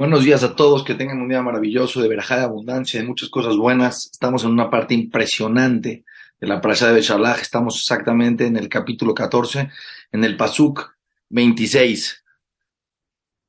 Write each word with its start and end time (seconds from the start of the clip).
Buenos 0.00 0.24
días 0.24 0.42
a 0.44 0.56
todos, 0.56 0.82
que 0.82 0.94
tengan 0.94 1.20
un 1.20 1.28
día 1.28 1.42
maravilloso 1.42 2.00
de 2.00 2.08
verajá 2.08 2.38
de 2.38 2.44
abundancia, 2.44 2.98
de 2.98 3.06
muchas 3.06 3.28
cosas 3.28 3.58
buenas. 3.58 4.08
Estamos 4.10 4.44
en 4.44 4.50
una 4.50 4.70
parte 4.70 4.94
impresionante 4.94 6.06
de 6.40 6.46
la 6.46 6.62
parasha 6.62 6.86
de 6.86 6.94
Beshalach. 6.94 7.42
Estamos 7.42 7.76
exactamente 7.76 8.46
en 8.46 8.56
el 8.56 8.70
capítulo 8.70 9.14
14, 9.14 9.68
en 10.12 10.24
el 10.24 10.38
Pasuk 10.38 10.96
26. 11.28 12.24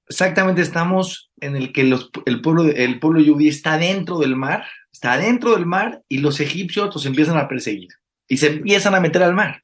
Exactamente 0.09 0.61
estamos 0.61 1.31
en 1.39 1.55
el 1.55 1.71
que 1.71 1.83
el 1.83 2.41
pueblo, 2.41 2.63
el 2.63 2.99
pueblo 2.99 3.39
está 3.39 3.77
dentro 3.77 4.19
del 4.19 4.35
mar, 4.35 4.65
está 4.91 5.17
dentro 5.17 5.51
del 5.51 5.65
mar 5.65 6.03
y 6.09 6.17
los 6.17 6.41
egipcios 6.41 6.93
los 6.93 7.05
empiezan 7.05 7.37
a 7.37 7.47
perseguir 7.47 7.91
y 8.27 8.35
se 8.35 8.47
empiezan 8.47 8.93
a 8.93 8.99
meter 8.99 9.23
al 9.23 9.33
mar. 9.33 9.63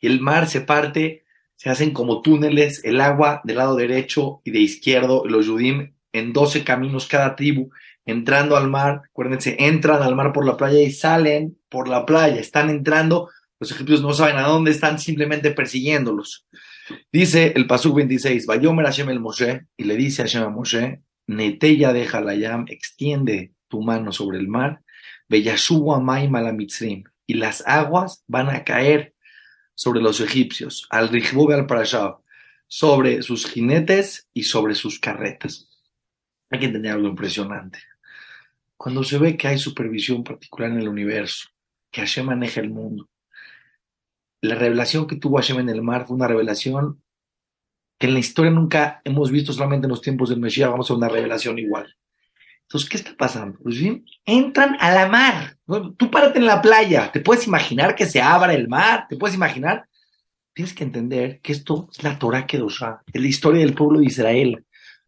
Y 0.00 0.06
el 0.06 0.20
mar 0.20 0.48
se 0.48 0.60
parte 0.60 1.21
se 1.62 1.70
hacen 1.70 1.92
como 1.92 2.22
túneles, 2.22 2.84
el 2.84 3.00
agua 3.00 3.40
del 3.44 3.58
lado 3.58 3.76
derecho 3.76 4.40
y 4.42 4.50
de 4.50 4.58
izquierdo, 4.58 5.22
los 5.24 5.46
Yudim 5.46 5.92
en 6.12 6.32
12 6.32 6.64
caminos 6.64 7.06
cada 7.06 7.36
tribu, 7.36 7.70
entrando 8.04 8.56
al 8.56 8.68
mar, 8.68 9.02
acuérdense, 9.04 9.54
entran 9.60 10.02
al 10.02 10.16
mar 10.16 10.32
por 10.32 10.44
la 10.44 10.56
playa 10.56 10.80
y 10.80 10.90
salen 10.90 11.56
por 11.68 11.86
la 11.86 12.04
playa, 12.04 12.40
están 12.40 12.68
entrando, 12.68 13.30
los 13.60 13.70
egipcios 13.70 14.02
no 14.02 14.12
saben 14.12 14.38
a 14.38 14.48
dónde 14.48 14.72
están, 14.72 14.98
simplemente 14.98 15.52
persiguiéndolos. 15.52 16.48
Dice 17.12 17.52
el 17.54 17.68
Pasuk 17.68 17.94
26, 17.94 18.44
Vayomer 18.46 18.86
Hashem 18.86 19.10
el 19.10 19.20
Moshe, 19.20 19.66
y 19.76 19.84
le 19.84 19.94
dice 19.94 20.22
a 20.22 20.24
Hashem 20.24 20.42
a 20.42 20.48
Moshe, 20.48 21.00
Neteya 21.28 21.92
deja 21.92 22.20
la 22.20 22.34
yam, 22.34 22.64
extiende 22.70 23.52
tu 23.68 23.82
mano 23.82 24.10
sobre 24.10 24.38
el 24.38 24.48
mar, 24.48 24.80
Beyashubu 25.28 25.94
Amaim 25.94 26.32
Mitzrim, 26.56 27.04
y 27.24 27.34
las 27.34 27.62
aguas 27.68 28.24
van 28.26 28.50
a 28.50 28.64
caer 28.64 29.11
sobre 29.74 30.00
los 30.00 30.20
egipcios, 30.20 30.86
al 30.90 31.08
Rijbub 31.08 31.52
al 31.52 31.66
Parashah, 31.66 32.18
sobre 32.66 33.22
sus 33.22 33.46
jinetes 33.46 34.28
y 34.32 34.44
sobre 34.44 34.74
sus 34.74 34.98
carretas. 34.98 35.68
Hay 36.50 36.58
que 36.58 36.66
entender 36.66 36.92
algo 36.92 37.08
impresionante. 37.08 37.78
Cuando 38.76 39.04
se 39.04 39.18
ve 39.18 39.36
que 39.36 39.48
hay 39.48 39.58
supervisión 39.58 40.24
particular 40.24 40.70
en 40.70 40.78
el 40.78 40.88
universo, 40.88 41.48
que 41.90 42.00
Hashem 42.00 42.26
maneja 42.26 42.60
el 42.60 42.70
mundo, 42.70 43.08
la 44.40 44.56
revelación 44.56 45.06
que 45.06 45.16
tuvo 45.16 45.36
Hashem 45.36 45.60
en 45.60 45.68
el 45.68 45.82
mar 45.82 46.06
fue 46.06 46.16
una 46.16 46.26
revelación 46.26 47.02
que 47.98 48.08
en 48.08 48.14
la 48.14 48.20
historia 48.20 48.50
nunca 48.50 49.00
hemos 49.04 49.30
visto 49.30 49.52
solamente 49.52 49.86
en 49.86 49.90
los 49.90 50.00
tiempos 50.00 50.28
del 50.28 50.40
Mesías, 50.40 50.68
vamos 50.68 50.90
a 50.90 50.94
una 50.94 51.08
revelación 51.08 51.58
igual. 51.60 51.94
Entonces, 52.72 52.88
¿qué 52.88 52.96
está 52.96 53.14
pasando? 53.14 53.58
Pues 53.62 53.76
entran 54.24 54.78
a 54.80 54.94
la 54.94 55.06
mar. 55.06 55.58
Tú 55.98 56.10
párate 56.10 56.38
en 56.38 56.46
la 56.46 56.62
playa, 56.62 57.12
te 57.12 57.20
puedes 57.20 57.46
imaginar 57.46 57.94
que 57.94 58.06
se 58.06 58.22
abra 58.22 58.54
el 58.54 58.66
mar, 58.66 59.04
te 59.10 59.16
puedes 59.18 59.36
imaginar. 59.36 59.86
Tienes 60.54 60.72
que 60.72 60.84
entender 60.84 61.40
que 61.42 61.52
esto 61.52 61.90
es 61.92 62.02
la 62.02 62.18
Torah 62.18 62.46
Kedoshá, 62.46 63.02
es 63.12 63.20
la 63.20 63.28
historia 63.28 63.60
del 63.60 63.74
pueblo 63.74 64.00
de 64.00 64.06
Israel. 64.06 64.64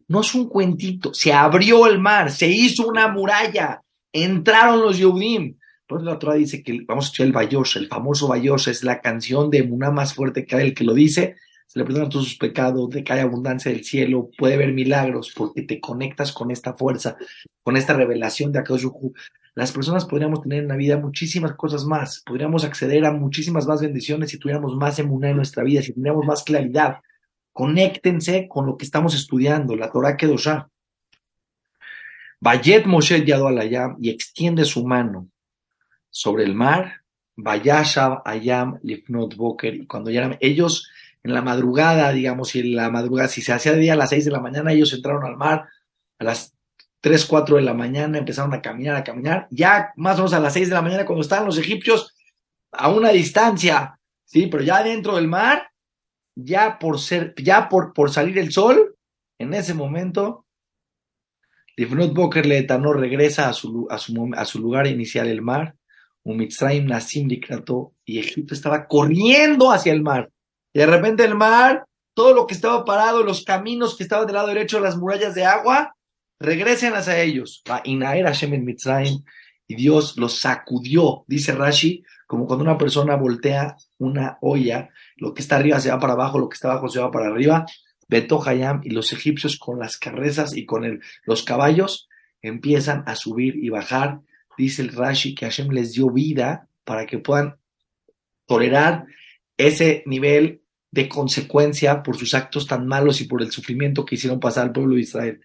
No 0.07 0.21
es 0.21 0.35
un 0.35 0.47
cuentito, 0.47 1.11
se 1.15 1.33
abrió 1.33 1.87
el 1.87 1.97
mar, 1.97 2.29
se 2.29 2.47
hizo 2.47 2.87
una 2.87 3.07
muralla, 3.07 3.81
entraron 4.13 4.81
los 4.81 4.99
Yehudim. 4.99 5.57
Por 5.87 6.03
la 6.03 6.19
Torah 6.19 6.35
dice 6.35 6.61
que 6.61 6.83
vamos 6.85 7.05
a 7.05 7.07
escuchar 7.07 7.25
el 7.25 7.33
Bayosh, 7.33 7.77
el 7.77 7.87
famoso 7.87 8.27
Bayosh, 8.27 8.67
es 8.67 8.83
la 8.83 9.01
canción 9.01 9.49
de 9.49 9.63
Muná 9.63 9.89
más 9.89 10.13
fuerte 10.13 10.45
que 10.45 10.55
el 10.57 10.75
que 10.75 10.83
lo 10.83 10.93
dice, 10.93 11.37
se 11.65 11.79
le 11.79 11.85
perdonan 11.85 12.09
todos 12.09 12.25
sus 12.25 12.37
pecados, 12.37 12.89
que 12.89 13.13
hay 13.13 13.19
abundancia 13.19 13.71
del 13.71 13.83
cielo, 13.83 14.29
puede 14.37 14.57
ver 14.57 14.73
milagros, 14.73 15.33
porque 15.35 15.63
te 15.63 15.79
conectas 15.79 16.31
con 16.31 16.51
esta 16.51 16.73
fuerza, 16.73 17.17
con 17.63 17.75
esta 17.77 17.93
revelación 17.93 18.51
de 18.51 18.59
Akadosh 18.59 18.87
Las 19.55 19.71
personas 19.71 20.05
podríamos 20.05 20.41
tener 20.41 20.59
en 20.59 20.67
la 20.67 20.75
vida 20.75 20.97
muchísimas 20.97 21.53
cosas 21.55 21.85
más, 21.85 22.21
podríamos 22.25 22.63
acceder 22.63 23.05
a 23.05 23.11
muchísimas 23.11 23.65
más 23.65 23.81
bendiciones 23.81 24.29
si 24.29 24.37
tuviéramos 24.37 24.75
más 24.75 24.99
emuná 24.99 25.29
en 25.29 25.37
nuestra 25.37 25.63
vida, 25.63 25.81
si 25.81 25.93
tuviéramos 25.93 26.25
más 26.25 26.43
claridad. 26.43 26.99
Conéctense 27.51 28.47
con 28.47 28.65
lo 28.65 28.77
que 28.77 28.85
estamos 28.85 29.15
estudiando, 29.15 29.75
la 29.75 29.91
Torah 29.91 30.17
Kedoshá. 30.17 30.69
Bayet 32.39 32.85
Moshe 32.85 33.25
Yado 33.25 33.47
Alayam 33.47 33.97
y 33.99 34.09
extiende 34.09 34.65
su 34.65 34.85
mano 34.85 35.29
sobre 36.09 36.43
el 36.43 36.53
mar, 36.53 37.01
Vayashav 37.35 38.21
Ayam 38.23 38.79
Lifnot 38.83 39.35
Boker, 39.35 39.75
y 39.75 39.87
cuando 39.87 40.11
ya 40.11 40.37
ellos 40.39 40.89
en 41.25 41.33
la 41.33 41.41
madrugada, 41.41 42.11
digamos, 42.11 42.49
si 42.49 42.59
en 42.59 42.75
la 42.75 42.91
madrugada, 42.91 43.27
si 43.27 43.41
se 43.41 43.51
hacía 43.51 43.71
de 43.71 43.79
día 43.79 43.93
a 43.93 43.95
las 43.95 44.11
6 44.11 44.25
de 44.25 44.31
la 44.31 44.39
mañana, 44.39 44.71
ellos 44.71 44.93
entraron 44.93 45.25
al 45.25 45.35
mar 45.35 45.67
a 46.19 46.23
las 46.23 46.55
3, 47.01 47.25
4 47.25 47.55
de 47.55 47.63
la 47.63 47.73
mañana, 47.73 48.19
empezaron 48.19 48.53
a 48.53 48.61
caminar, 48.61 48.95
a 48.95 49.03
caminar, 49.03 49.47
ya 49.49 49.91
más 49.95 50.17
o 50.17 50.17
menos 50.19 50.33
a 50.33 50.39
las 50.39 50.53
6 50.53 50.69
de 50.69 50.75
la 50.75 50.83
mañana, 50.83 51.03
cuando 51.03 51.23
estaban 51.23 51.47
los 51.47 51.57
egipcios 51.57 52.15
a 52.71 52.89
una 52.89 53.09
distancia, 53.09 53.99
sí, 54.23 54.45
pero 54.45 54.61
ya 54.61 54.83
dentro 54.83 55.15
del 55.15 55.27
mar, 55.27 55.71
ya 56.35 56.77
por 56.77 56.99
ser, 56.99 57.33
ya 57.41 57.69
por, 57.69 57.91
por 57.93 58.11
salir 58.11 58.37
el 58.37 58.51
sol, 58.51 58.95
en 59.39 59.55
ese 59.55 59.73
momento, 59.73 60.45
Lifnot 61.75 62.13
Boker 62.13 62.45
Leetano 62.45 62.93
regresa 62.93 63.49
a 63.49 63.53
su, 63.53 63.87
a, 63.89 63.97
su, 63.97 64.31
a 64.37 64.45
su 64.45 64.59
lugar 64.59 64.85
inicial, 64.85 65.27
el 65.27 65.41
mar, 65.41 65.75
Umitzraim 66.21 66.85
Nasim 66.85 67.27
y 68.05 68.19
Egipto 68.19 68.53
estaba 68.53 68.85
corriendo 68.85 69.71
hacia 69.71 69.91
el 69.91 70.03
mar. 70.03 70.29
Y 70.75 70.79
de 70.79 70.87
repente 70.87 71.23
el 71.23 71.35
mar, 71.35 71.85
todo 72.13 72.33
lo 72.33 72.45
que 72.45 72.53
estaba 72.53 72.83
parado, 72.83 73.23
los 73.23 73.45
caminos 73.45 73.95
que 73.95 74.03
estaban 74.03 74.27
del 74.27 74.35
lado 74.35 74.49
derecho, 74.49 74.81
las 74.81 74.97
murallas 74.97 75.33
de 75.33 75.45
agua, 75.45 75.95
regresen 76.37 76.93
hacia 76.95 77.21
ellos. 77.21 77.63
Y 79.67 79.75
Dios 79.75 80.17
los 80.17 80.37
sacudió, 80.37 81.23
dice 81.27 81.53
Rashi, 81.53 82.03
como 82.27 82.45
cuando 82.45 82.65
una 82.65 82.77
persona 82.77 83.15
voltea 83.15 83.77
una 83.99 84.37
olla, 84.41 84.89
lo 85.15 85.33
que 85.33 85.43
está 85.43 85.55
arriba 85.55 85.79
se 85.79 85.91
va 85.91 85.99
para 86.01 86.11
abajo, 86.11 86.39
lo 86.39 86.49
que 86.49 86.55
está 86.55 86.71
abajo 86.71 86.89
se 86.89 86.99
va 86.99 87.09
para 87.09 87.27
arriba. 87.27 87.65
Beto 88.09 88.45
Hayam 88.45 88.81
y 88.83 88.89
los 88.89 89.13
egipcios 89.13 89.57
con 89.57 89.79
las 89.79 89.97
carrezas 89.97 90.57
y 90.57 90.65
con 90.65 90.83
el, 90.83 90.99
los 91.23 91.43
caballos 91.43 92.09
empiezan 92.41 93.05
a 93.07 93.15
subir 93.15 93.55
y 93.63 93.69
bajar. 93.69 94.19
Dice 94.57 94.81
el 94.81 94.89
Rashi 94.89 95.35
que 95.35 95.45
Hashem 95.45 95.69
les 95.69 95.93
dio 95.93 96.09
vida 96.09 96.67
para 96.83 97.05
que 97.05 97.17
puedan 97.17 97.55
tolerar 98.45 99.05
ese 99.55 100.03
nivel 100.05 100.63
de 100.95 101.09
consecuencia 101.09 102.01
por 102.01 102.15
sus 102.15 102.33
actos 102.33 102.67
tan 102.67 102.87
malos 102.87 103.19
y 103.19 103.25
por 103.25 103.41
el 103.41 103.51
sufrimiento 103.51 104.05
que 104.05 104.15
hicieron 104.15 104.39
pasar 104.39 104.63
al 104.63 104.71
pueblo 104.71 104.95
de 104.95 105.01
Israel. 105.01 105.41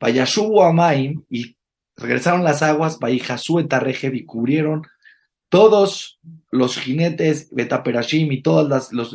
Vayashubu 0.00 0.60
Amaim 0.60 1.22
y 1.30 1.56
regresaron 1.96 2.42
las 2.42 2.62
aguas, 2.62 2.98
Vayijasú 2.98 3.60
etareje 3.60 4.10
y 4.12 4.24
cubrieron 4.24 4.82
todos 5.48 6.18
los 6.50 6.76
jinetes, 6.78 7.48
Betaperashim 7.52 8.32
y 8.32 8.42
todas 8.42 8.68
las, 8.68 8.92
los, 8.92 9.12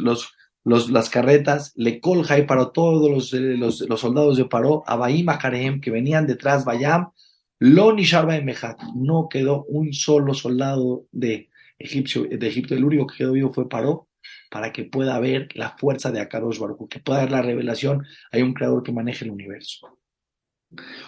los, 0.63 0.89
las 0.89 1.09
carretas, 1.09 1.73
Le 1.75 1.99
y 2.01 2.41
para 2.43 2.71
todos 2.71 3.11
los, 3.11 3.33
los, 3.33 3.81
los, 3.81 3.99
soldados 3.99 4.37
de 4.37 4.45
Paró, 4.45 4.83
Abaim 4.87 5.27
Akarehem, 5.27 5.81
que 5.81 5.91
venían 5.91 6.25
detrás, 6.25 6.63
Bayam, 6.63 7.09
Loni 7.59 8.03
Sharba 8.03 8.39
Mejat, 8.39 8.81
no 8.95 9.27
quedó 9.29 9.65
un 9.65 9.91
solo 9.91 10.33
soldado 10.33 11.05
de, 11.11 11.49
de 11.77 12.47
Egipto, 12.47 12.73
el 12.73 12.85
único 12.85 13.05
que 13.05 13.17
quedó 13.17 13.33
vivo 13.33 13.51
fue 13.51 13.67
Paró, 13.67 14.07
para 14.49 14.71
que 14.71 14.83
pueda 14.83 15.19
ver 15.19 15.49
la 15.53 15.77
fuerza 15.77 16.11
de 16.11 16.21
Akadosh 16.21 16.59
Baruch, 16.59 16.89
que 16.89 16.99
pueda 16.99 17.21
ver 17.21 17.31
la 17.31 17.41
revelación. 17.41 18.05
Hay 18.31 18.41
un 18.41 18.53
creador 18.53 18.83
que 18.83 18.91
maneja 18.91 19.25
el 19.25 19.31
universo. 19.31 19.99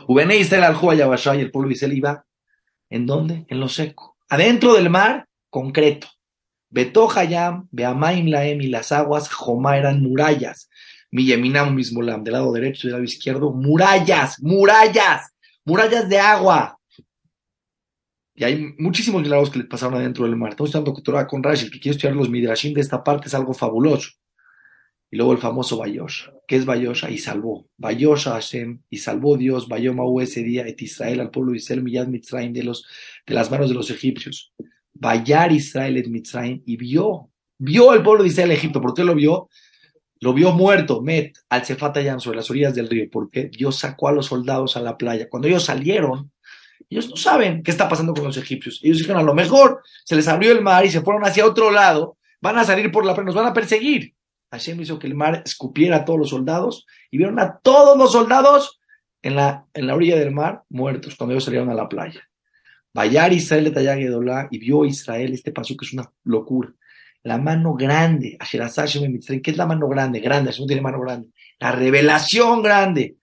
Ubene 0.08 0.38
Israel 0.38 0.64
al 0.64 1.38
y 1.38 1.42
el 1.42 1.52
pueblo 1.52 1.70
de 1.70 1.74
Israel 1.74 1.98
iba, 1.98 2.26
¿en 2.90 3.06
dónde? 3.06 3.46
En 3.50 3.60
lo 3.60 3.70
seco. 3.70 4.18
Adentro 4.30 4.74
del 4.74 4.90
mar, 4.90 5.28
concreto. 5.50 6.08
Beto 6.70 7.10
Hayam, 7.10 7.68
Beamaim 7.72 8.28
Laem 8.28 8.62
y 8.62 8.68
las 8.68 8.92
aguas, 8.92 9.32
Joma 9.32 9.78
eran 9.78 10.02
murallas. 10.02 10.70
Miyeminam 11.12 11.74
Mismolam, 11.74 12.24
del 12.24 12.34
lado 12.34 12.52
derecho 12.52 12.88
y 12.88 12.90
del 12.90 12.94
lado 12.94 13.04
izquierdo, 13.06 13.54
murallas, 13.54 14.42
murallas, 14.42 15.32
murallas 15.64 16.10
de 16.10 16.20
agua. 16.20 16.78
Y 18.36 18.44
hay 18.44 18.76
muchísimos 18.78 19.22
milagros 19.22 19.50
que 19.50 19.60
le 19.60 19.66
pasaron 19.66 19.96
adentro 19.96 20.26
del 20.26 20.36
mar. 20.36 20.50
Estamos 20.50 20.70
estudiando 20.70 21.02
Torah 21.02 21.26
con 21.26 21.42
Rashi, 21.42 21.72
que 21.72 21.80
quiere 21.80 21.96
estudiar 21.96 22.16
los 22.16 22.30
midrashim 22.30 22.74
de 22.74 22.82
esta 22.82 23.02
parte 23.02 23.28
es 23.28 23.34
algo 23.34 23.54
fabuloso. 23.54 24.10
Y 25.10 25.16
luego 25.16 25.32
el 25.32 25.38
famoso 25.38 25.78
Bayosh. 25.78 26.28
¿Qué 26.46 26.58
es 26.58 26.66
Bayosh? 26.66 27.06
Y 27.10 27.18
salvó. 27.18 27.70
Bayosh 27.78 28.26
Hashem, 28.26 28.82
y 28.90 28.98
salvó 28.98 29.38
Dios, 29.38 29.70
Bayoma 29.70 30.04
ese 30.22 30.44
día, 30.44 30.68
et 30.68 30.82
Israel, 30.82 31.22
al 31.22 31.32
pueblo 31.32 31.54
de 31.54 31.60
Israel, 31.60 31.84
Miyad 31.84 32.08
Mitzrayim, 32.08 32.52
de, 32.52 32.64
los, 32.64 32.86
de 33.26 33.34
las 33.34 33.50
manos 33.50 33.70
de 33.70 33.76
los 33.76 33.90
egipcios. 33.90 34.54
Bayar 34.94 35.54
Israel 35.54 35.96
et 35.96 36.08
Mitzrayim, 36.08 36.62
y 36.66 36.76
vio, 36.76 37.30
vio 37.58 37.92
al 37.92 38.04
pueblo 38.04 38.24
de 38.24 38.30
Israel 38.30 38.52
Egipto. 38.52 38.82
¿Por 38.82 38.94
qué 38.94 39.06
lo 39.06 39.16
vio? 39.16 39.48
Lo 40.20 40.34
vio 40.34 40.52
muerto, 40.52 41.02
Met, 41.02 41.38
al 41.48 41.66
Cefatayam, 41.66 42.20
sobre 42.20 42.38
las 42.38 42.50
orillas 42.50 42.76
del 42.76 42.90
río. 42.90 43.08
porque 43.10 43.46
Dios 43.46 43.80
sacó 43.80 44.10
a 44.10 44.12
los 44.12 44.26
soldados 44.26 44.76
a 44.76 44.82
la 44.82 44.98
playa. 44.98 45.30
Cuando 45.30 45.48
ellos 45.48 45.64
salieron, 45.64 46.32
ellos 46.90 47.10
no 47.10 47.16
saben 47.16 47.64
qué 47.64 47.72
está 47.72 47.90
pasando 47.90 48.14
con 48.14 48.26
los 48.26 48.38
egipcios. 48.38 48.80
Ellos 48.84 49.00
dijeron, 49.00 49.22
a 49.22 49.24
lo 49.24 49.34
mejor 49.34 49.82
se 50.04 50.16
les 50.16 50.28
abrió 50.28 50.52
el 50.52 50.62
mar 50.62 50.86
y 50.86 50.92
se 50.92 51.02
fueron 51.02 51.26
hacia 51.26 51.46
otro 51.46 51.72
lado, 51.72 52.18
van 52.42 52.58
a 52.58 52.64
salir 52.64 52.92
por 52.92 53.06
la 53.06 53.16
nos 53.16 53.36
van 53.36 53.48
a 53.48 53.54
perseguir. 53.54 54.14
Hashem 54.52 54.80
hizo 54.82 55.00
que 55.00 55.08
el 55.08 55.16
mar 55.16 55.42
escupiera 55.46 55.98
a 55.98 56.06
todos 56.06 56.20
los 56.20 56.30
soldados 56.30 56.86
y 57.12 57.18
vieron 57.18 57.40
a 57.40 57.58
todos 57.60 57.98
los 57.98 58.12
soldados 58.12 58.80
en 59.22 59.36
la, 59.36 59.66
en 59.74 59.88
la 59.88 59.96
orilla 59.96 60.18
del 60.18 60.32
mar 60.32 60.64
muertos 60.70 61.16
cuando 61.16 61.34
ellos 61.34 61.46
salieron 61.46 61.70
a 61.70 61.74
la 61.74 61.90
playa. 61.90 62.22
Bayar 62.94 63.34
Israel 63.34 63.74
de 63.74 64.48
y 64.52 64.58
vio 64.58 64.86
Israel 64.86 65.34
este 65.34 65.52
paso 65.52 65.76
que 65.76 65.86
es 65.86 65.94
una 65.94 66.10
locura. 66.24 66.72
La 67.24 67.38
mano 67.40 67.74
grande, 67.74 68.38
¿qué 68.40 69.52
es 69.52 69.58
la 69.58 69.66
mano 69.66 69.90
grande? 69.90 70.20
Grande, 70.20 70.52
Hashem 70.52 70.68
tiene 70.68 70.82
mano 70.82 71.02
grande. 71.02 71.30
La 71.60 71.72
revelación 71.72 72.62
grande 72.62 73.18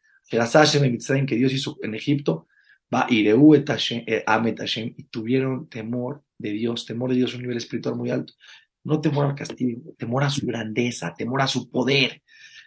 que 1.27 1.37
Dios 1.37 1.53
hizo 1.53 1.77
en 1.83 1.95
Egipto, 1.95 2.47
va 2.93 3.07
eh, 3.09 4.95
y 4.97 5.03
tuvieron 5.05 5.69
temor 5.69 6.23
de 6.39 6.51
Dios, 6.51 6.85
temor 6.85 7.11
de 7.11 7.17
Dios 7.17 7.33
a 7.33 7.37
un 7.37 7.43
nivel 7.43 7.57
espiritual 7.57 7.97
muy 7.97 8.11
alto. 8.11 8.35
No 8.85 9.01
temor 9.01 9.27
al 9.27 9.35
castigo, 9.35 9.95
temor 9.97 10.25
a 10.25 10.31
su 10.31 10.45
grandeza, 10.45 11.15
temor 11.17 11.41
a 11.41 11.47
su 11.47 11.71
poder, 11.71 12.23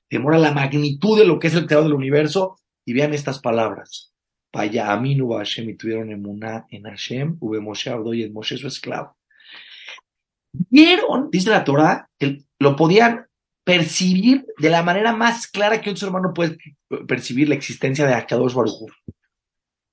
temor 0.07 0.33
a 0.33 0.39
la 0.39 0.53
magnitud 0.53 1.19
de 1.19 1.25
lo 1.25 1.39
que 1.39 1.47
es 1.47 1.55
el 1.55 1.65
creador 1.65 1.85
del 1.85 1.93
universo. 1.93 2.57
Y 2.85 2.93
vean 2.93 3.13
estas 3.13 3.39
palabras. 3.39 4.13
Vaya 4.53 4.93
Aminu 4.93 5.33
Hashem, 5.33 5.69
y 5.69 5.75
tuvieron 5.75 6.11
emuná 6.11 6.65
en 6.69 6.83
Hashem, 6.83 7.37
Ube 7.39 7.59
Moshe 7.59 7.91
y 8.13 8.23
en 8.23 8.31
Moshe 8.31 8.57
su 8.57 8.67
esclavo. 8.67 9.17
Vieron, 10.53 11.29
dice 11.29 11.49
la 11.49 11.63
Torah, 11.63 12.09
que 12.17 12.43
lo 12.59 12.75
podían 12.75 13.25
percibir 13.65 14.45
de 14.59 14.69
la 14.69 14.83
manera 14.83 15.13
más 15.13 15.47
clara 15.47 15.81
que 15.81 15.89
un 15.89 15.97
ser 15.97 16.09
humano 16.09 16.31
puede 16.33 16.57
percibir 17.07 17.49
la 17.49 17.55
existencia 17.55 18.05
de 18.05 18.13
Akadosh 18.13 18.53
Baruj 18.53 18.85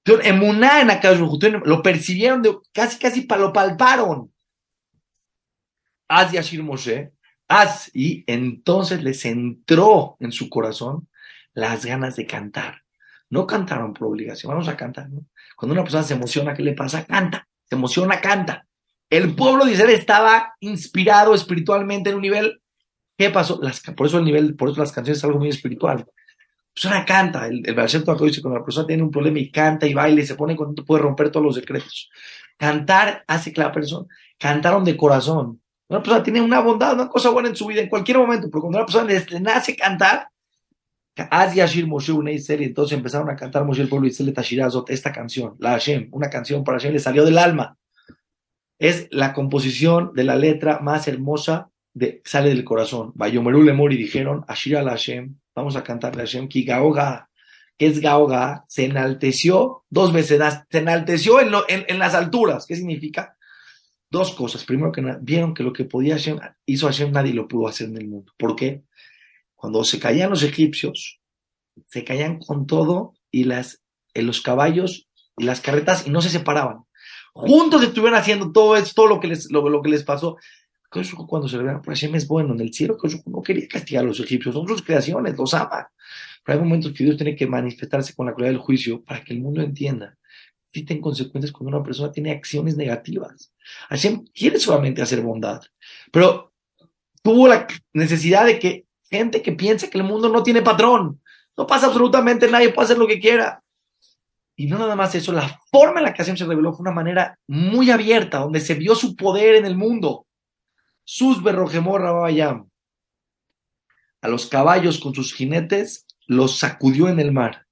Emuná 0.05 0.81
en 0.81 1.63
lo 1.65 1.83
percibieron, 1.83 2.43
de, 2.43 2.57
casi 2.73 2.99
casi 2.99 3.27
lo 3.27 3.53
palparon. 3.53 4.33
Az 6.09 6.33
Yashir 6.33 6.63
Moshe, 6.63 7.13
Az, 7.49 7.91
y 7.95 8.25
entonces 8.27 9.03
les 9.03 9.25
entró 9.25 10.17
en 10.21 10.33
su 10.33 10.49
corazón 10.49 11.09
las 11.53 11.85
ganas 11.85 12.17
de 12.17 12.27
cantar. 12.27 12.83
No 13.31 13.47
cantaron 13.47 13.95
por 13.95 14.09
obligación, 14.09 14.53
vamos 14.53 14.69
a 14.69 14.77
cantar. 14.77 15.09
Cuando 15.57 15.75
una 15.75 15.83
persona 15.83 16.03
se 16.03 16.15
emociona, 16.15 16.55
¿qué 16.55 16.63
le 16.63 16.75
pasa? 16.75 17.05
Canta, 17.05 17.47
se 17.65 17.75
emociona, 17.75 18.21
canta. 18.21 18.67
El 19.09 19.35
pueblo 19.35 19.65
de 19.65 19.73
Israel 19.73 19.91
estaba 19.91 20.55
inspirado 20.61 21.35
espiritualmente 21.35 22.11
en 22.11 22.17
un 22.17 22.23
nivel. 22.23 22.63
¿Qué 23.17 23.31
pasó? 23.31 23.61
por 23.95 24.07
eso 24.07 24.19
el 24.19 24.25
nivel, 24.25 24.57
por 24.57 24.71
eso 24.71 24.81
las 24.81 24.93
canciones 24.93 25.19
es 25.19 25.25
algo 25.25 25.39
muy 25.39 25.49
espiritual. 25.49 26.07
Persona 26.75 27.05
canta, 27.05 27.47
el, 27.47 27.63
el 27.67 27.75
dice 27.75 28.41
cuando 28.41 28.59
la 28.59 28.65
persona 28.65 28.87
tiene 28.87 29.03
un 29.03 29.11
problema 29.11 29.39
y 29.39 29.51
canta 29.51 29.87
y 29.87 29.95
baila 29.95 30.21
y 30.21 30.27
se 30.27 30.35
pone 30.35 30.57
cuando 30.57 30.85
puede 30.85 31.03
romper 31.03 31.31
todos 31.31 31.45
los 31.45 31.57
decretos. 31.57 32.11
Cantar 32.57 33.25
hace 33.27 33.53
que 33.53 33.61
la 33.61 33.71
persona, 33.71 34.07
cantaron 34.39 34.85
de 34.85 34.97
corazón. 34.97 35.61
Una 35.89 36.03
persona 36.03 36.23
tiene 36.23 36.41
una 36.41 36.61
bondad, 36.61 36.95
una 36.95 37.09
cosa 37.09 37.31
buena 37.31 37.51
en 37.51 37.57
su 37.57 37.67
vida 37.67 37.83
en 37.83 37.89
cualquier 37.89 38.19
momento, 38.19 38.49
pero 38.51 38.63
cuando 38.63 38.79
una 38.79 38.87
persona 38.87 39.13
le, 39.13 39.41
nace 39.41 39.77
cantar, 39.77 40.29
y 41.15 42.65
entonces 42.65 42.97
empezaron 42.97 43.29
a 43.29 43.37
cantar 43.37 43.67
Moshe 43.67 43.83
el 43.83 43.89
pueblo 43.89 44.09
y 44.09 44.13
esta 44.89 45.13
canción, 45.13 45.57
la 45.59 45.73
Hashem, 45.73 46.09
una 46.13 46.31
canción 46.31 46.65
para 46.65 46.79
Hashem, 46.79 46.95
le 46.95 46.99
salió 46.99 47.25
del 47.25 47.37
alma 47.37 47.77
es 48.83 49.07
la 49.13 49.33
composición 49.33 50.13
de 50.13 50.25
la 50.25 50.35
letra 50.35 50.81
más 50.81 51.07
hermosa 51.07 51.71
de 51.95 52.21
sale 52.25 52.49
del 52.49 52.65
corazón. 52.65 53.13
Bayomeru 53.15 53.63
Lemor 53.63 53.93
y 53.93 53.97
dijeron, 53.97 54.45
Ashira 54.49 54.83
la 54.83 54.91
Hashem, 54.91 55.37
vamos 55.55 55.77
a 55.77 55.85
cantar 55.85 56.17
la 56.17 56.23
Hashem, 56.23 56.49
ki 56.49 56.65
Gaoga, 56.65 57.31
que 57.79 57.87
es 57.87 58.01
Gaoga, 58.01 58.65
se 58.69 58.85
enalteció 58.85 59.85
dos 59.91 60.13
veces, 60.13 60.41
se 60.71 60.79
enalteció 60.79 61.41
en, 61.41 61.99
las 61.99 62.15
alturas. 62.15 62.67
¿Qué 62.67 62.77
significa? 62.77 63.37
Dos 64.11 64.35
cosas. 64.35 64.65
Primero 64.65 64.93
que 64.93 65.03
nada, 65.03 65.19
vieron 65.23 65.55
que 65.55 65.63
lo 65.63 65.73
que 65.73 65.85
podía 65.85 66.15
Hashem, 66.15 66.39
hizo 66.67 66.87
Hashem, 66.87 67.13
nadie 67.13 67.33
lo 67.33 67.49
pudo 67.49 67.69
hacer 67.69 67.89
en 67.89 67.97
el 67.97 68.09
mundo. 68.09 68.33
¿Por 68.37 68.57
qué? 68.57 68.83
Cuando 69.55 69.85
se 69.85 69.99
caían 69.99 70.31
los 70.31 70.43
egipcios, 70.43 71.21
se 71.87 72.05
caían 72.05 72.39
con 72.39 72.67
todo 72.67 73.15
y 73.31 73.45
las, 73.45 73.83
en 74.15 74.27
los 74.27 74.41
caballos 74.41 75.09
y 75.39 75.45
las 75.45 75.61
carretas 75.61 76.07
y 76.07 76.11
no 76.11 76.21
se 76.21 76.29
separaban 76.29 76.85
juntos 77.33 77.83
estuvieron 77.83 78.19
haciendo 78.19 78.53
todo 78.53 78.77
esto, 78.77 78.93
todo 78.95 79.07
lo 79.07 79.21
que 79.21 79.29
les, 79.29 79.51
lo, 79.51 79.83
que 79.83 79.91
les 79.91 80.05
pasó. 80.05 80.37
Cuando 81.27 81.49
se 81.49 81.57
ve, 81.57 81.79
pues 81.83 82.01
Hashem 82.01 82.15
es 82.17 82.29
bueno 82.29 82.53
en 82.53 82.61
el 82.61 82.73
cielo, 82.73 82.99
no 83.27 83.43
quería 83.43 83.67
castigar 83.67 84.05
a 84.05 84.07
los 84.07 84.21
egipcios, 84.21 84.55
son 84.55 84.69
sus 84.69 84.83
creaciones, 84.83 85.37
los 85.39 85.55
ama. 85.55 85.91
Pero 86.45 86.59
hay 86.59 86.65
momentos 86.65 86.93
que 86.93 87.05
Dios 87.05 87.17
tiene 87.17 87.35
que 87.35 87.47
manifestarse 87.47 88.15
con 88.15 88.27
la 88.27 88.35
crueldad 88.35 88.53
del 88.53 88.61
juicio 88.61 89.03
para 89.03 89.25
que 89.25 89.33
el 89.33 89.41
mundo 89.41 89.63
entienda. 89.63 90.17
Existen 90.69 91.01
consecuencias 91.01 91.53
cuando 91.53 91.77
una 91.77 91.85
persona 91.85 92.13
tiene 92.13 92.33
acciones 92.33 92.77
negativas. 92.77 93.53
Hashem 93.89 94.27
quiere 94.35 94.59
solamente 94.59 95.01
hacer 95.01 95.23
bondad, 95.23 95.63
pero 96.11 96.53
tuvo 97.23 97.49
la 97.49 97.67
necesidad 97.95 98.45
de 98.45 98.59
que 98.59 98.87
gente 99.11 99.41
que 99.41 99.53
piensa 99.53 99.89
que 99.89 99.99
el 99.99 100.05
mundo 100.05 100.29
no 100.29 100.43
tiene 100.43 100.61
patrón, 100.61 101.21
no 101.57 101.67
pasa 101.67 101.87
absolutamente 101.87 102.51
nadie 102.51 102.71
puede 102.71 102.87
hacer 102.87 102.99
lo 102.99 103.07
que 103.07 103.21
quiera. 103.21 103.63
Y 104.57 104.67
no 104.67 104.79
nada 104.79 104.97
más 104.97 105.15
eso, 105.15 105.33
la 105.33 105.61
forma 105.71 106.01
en 106.01 106.05
la 106.05 106.13
que 106.13 106.23
Hashem 106.23 106.37
se 106.37 106.45
reveló 106.45 106.73
fue 106.73 106.83
una 106.83 106.93
manera 106.93 107.39
muy 107.47 107.91
abierta, 107.91 108.41
donde 108.41 108.61
se 108.61 108.75
vio 108.75 108.95
su 108.95 109.17
poder 109.17 109.55
en 109.55 109.65
el 109.65 109.77
mundo. 109.77 110.27
Sus 111.05 111.43
berrojemor. 111.43 112.03
A 114.21 114.29
los 114.29 114.47
caballos 114.47 114.99
con 114.99 115.15
sus 115.15 115.35
jinetes 115.35 116.07
los 116.27 116.59
sacudió 116.59 117.09
en 117.09 117.21
el 117.21 117.33
mar. 117.33 117.67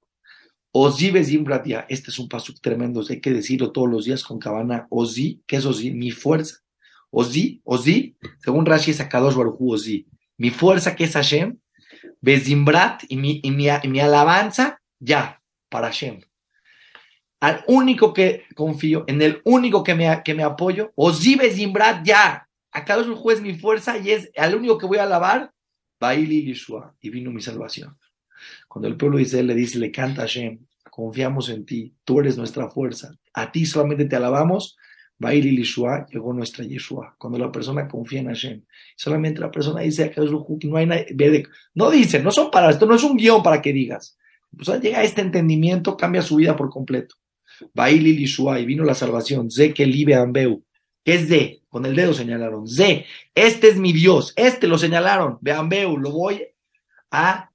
Ozi 0.73 1.11
Bezimbratia, 1.11 1.85
este 1.89 2.11
es 2.11 2.19
un 2.19 2.29
paso 2.29 2.53
tremendo, 2.61 3.03
hay 3.09 3.19
que 3.19 3.31
decirlo 3.31 3.71
todos 3.71 3.89
los 3.89 4.05
días 4.05 4.23
con 4.23 4.39
cabana. 4.39 4.87
Ozi, 4.89 5.41
¿qué 5.45 5.57
es 5.57 5.65
Ozi? 5.65 5.91
Mi 5.91 6.11
fuerza. 6.11 6.59
Ozi, 7.09 7.61
Ozi, 7.65 8.15
según 8.39 8.65
Rashi 8.65 8.91
es 8.91 9.01
Akadosh 9.01 9.35
Baruchu 9.35 9.73
Ozi. 9.73 10.07
Mi 10.37 10.49
fuerza 10.49 10.95
que 10.95 11.03
es 11.03 11.13
Hashem, 11.13 11.59
Bezimbrat 12.21 13.03
y 13.09 13.17
mi, 13.17 13.41
y 13.43 13.51
mi 13.51 13.99
alabanza, 13.99 14.81
ya, 14.99 15.41
para 15.69 15.87
Hashem 15.87 16.21
al 17.41 17.63
único 17.67 18.13
que 18.13 18.45
confío, 18.55 19.03
en 19.07 19.21
el 19.21 19.41
único 19.43 19.83
que 19.83 19.95
me, 19.95 20.21
que 20.23 20.35
me 20.35 20.43
apoyo, 20.43 20.93
Ozibe 20.95 21.51
Zimbrat 21.51 22.05
ya, 22.05 22.47
acá 22.71 22.99
es 22.99 23.07
un 23.07 23.15
juez 23.15 23.41
mi 23.41 23.55
fuerza 23.55 23.97
y 23.97 24.11
es 24.11 24.31
al 24.37 24.55
único 24.55 24.77
que 24.77 24.85
voy 24.85 24.97
a 24.97 25.03
alabar, 25.03 25.53
Baili 25.99 26.45
Yeshua, 26.45 26.95
y 27.01 27.09
vino 27.09 27.31
mi 27.31 27.41
salvación. 27.41 27.97
Cuando 28.67 28.87
el 28.87 28.97
pueblo 28.97 29.17
de 29.17 29.23
Israel 29.23 29.47
le 29.47 29.55
dice, 29.55 29.77
le 29.77 29.91
canta 29.91 30.21
a 30.21 30.25
Hashem, 30.25 30.59
confiamos 30.89 31.49
en 31.49 31.65
ti, 31.65 31.93
tú 32.03 32.19
eres 32.19 32.37
nuestra 32.37 32.69
fuerza, 32.69 33.13
a 33.33 33.51
ti 33.51 33.65
solamente 33.65 34.05
te 34.05 34.15
alabamos, 34.15 34.77
Baili 35.17 35.55
Yeshua, 35.55 36.07
llegó 36.09 36.33
nuestra 36.33 36.65
Yeshua. 36.65 37.15
Cuando 37.19 37.37
la 37.37 37.51
persona 37.51 37.87
confía 37.87 38.21
en 38.21 38.27
Hashem, 38.27 38.63
solamente 38.95 39.39
la 39.39 39.51
persona 39.51 39.81
dice, 39.81 40.09
que 40.09 40.19
no 40.67 40.77
hay 40.77 40.87
nadie, 40.87 41.45
no 41.75 41.91
dice, 41.91 42.23
no 42.23 42.31
son 42.31 42.49
para, 42.49 42.71
esto 42.71 42.87
no 42.87 42.95
es 42.95 43.03
un 43.03 43.17
guion 43.17 43.43
para 43.43 43.61
que 43.61 43.71
digas. 43.71 44.17
Pues 44.55 44.81
llega 44.81 44.99
a 44.99 45.03
este 45.03 45.21
entendimiento, 45.21 45.95
cambia 45.95 46.23
su 46.23 46.37
vida 46.37 46.55
por 46.55 46.69
completo. 46.69 47.15
Bailil 47.73 48.19
y 48.19 48.65
vino 48.65 48.83
la 48.83 48.95
salvación. 48.95 49.49
Ze 49.51 49.73
que 49.73 49.85
libe 49.85 50.15
ambeu. 50.15 50.63
¿Qué 51.03 51.15
es 51.15 51.29
de? 51.29 51.63
Con 51.69 51.85
el 51.85 51.95
dedo 51.95 52.13
señalaron. 52.13 52.67
Ze, 52.67 53.05
este 53.33 53.69
es 53.69 53.77
mi 53.77 53.93
Dios. 53.93 54.33
Este 54.35 54.67
lo 54.67 54.77
señalaron. 54.77 55.39
Ambeu, 55.55 55.97
lo 55.97 56.11
voy 56.11 56.43
a 57.09 57.51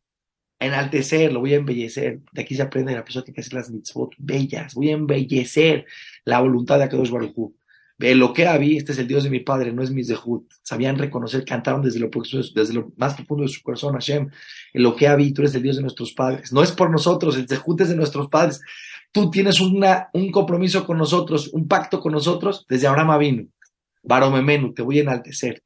enaltecer, 0.59 1.33
lo 1.33 1.41
voy 1.41 1.55
a 1.55 1.57
embellecer. 1.57 2.21
De 2.33 2.43
aquí 2.43 2.55
se 2.55 2.63
aprende 2.63 2.93
la 2.93 3.05
persona 3.05 3.25
que 3.25 3.41
hacer 3.41 3.55
las 3.55 3.71
mitzvot 3.71 4.15
bellas. 4.19 4.75
Voy 4.75 4.91
a 4.91 4.95
embellecer 4.95 5.87
la 6.25 6.41
voluntad 6.41 6.79
de 6.79 6.85
Akadosh 6.85 7.11
Baruj 7.11 7.53
Ve 7.99 8.15
lo 8.15 8.35
que 8.35 8.47
había, 8.47 8.77
este 8.77 8.93
es 8.93 8.99
el 8.99 9.09
Dios 9.09 9.25
de 9.25 9.31
mi 9.31 9.41
padre, 9.41 9.73
no 9.73 9.83
es 9.83 9.91
mi 9.91 10.05
Zehut. 10.05 10.53
Sabían 10.63 10.99
reconocer, 10.99 11.47
cantaron 11.47 11.81
desde 11.81 11.99
lo, 11.99 12.11
desde 12.55 12.75
lo 12.75 12.93
más 12.97 13.15
profundo 13.15 13.45
de 13.45 13.49
su 13.49 13.63
corazón, 13.63 13.95
Hashem. 13.95 14.29
lo 14.75 14.95
que 14.95 15.09
había, 15.09 15.33
tú 15.33 15.41
eres 15.41 15.55
el 15.55 15.63
Dios 15.63 15.77
de 15.77 15.83
nuestros 15.83 16.13
padres. 16.13 16.53
No 16.53 16.63
es 16.63 16.73
por 16.73 16.91
nosotros, 16.91 17.37
el 17.37 17.49
Zehut 17.49 17.81
es 17.81 17.89
de 17.89 17.97
nuestros 17.97 18.29
padres 18.29 18.61
tú 19.17 19.31
tienes 19.31 19.61
una, 19.61 20.11
un 20.13 20.31
compromiso 20.31 20.85
con 20.85 20.99
nosotros, 20.99 21.49
un 21.55 21.67
pacto 21.67 22.01
con 22.01 22.13
nosotros 22.13 22.67
desde 22.69 22.87
Abraham 22.87 23.19
vino. 23.19 23.49
Baromemenu, 24.03 24.75
te 24.75 24.83
voy 24.83 24.99
a 24.99 25.03
enaltecer. 25.05 25.63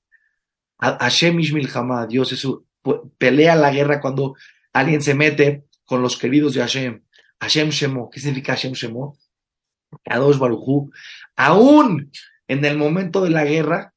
Hashem 0.79 1.41
Ishmil 1.41 1.69
Hamad, 1.75 2.07
Dios 2.07 2.31
es 2.31 2.47
pelea 3.19 3.57
la 3.57 3.73
guerra 3.73 4.01
cuando 4.01 4.37
alguien 4.73 5.03
se 5.03 5.15
mete 5.17 5.65
con 5.85 6.01
los 6.01 6.17
queridos 6.17 6.55
de 6.55 6.61
Hashem. 6.61 7.03
Hashem 7.41 7.71
Shemo, 7.71 8.09
¿qué 8.09 8.21
significa 8.21 8.53
Hashem 8.53 8.73
Shemo? 8.73 9.19
Kadosh 10.05 10.39
Barujú. 10.39 10.93
Aún 11.35 12.13
en 12.47 12.65
el 12.65 12.79
momento 12.79 13.21
de 13.21 13.31
la 13.31 13.45
guerra, 13.45 13.95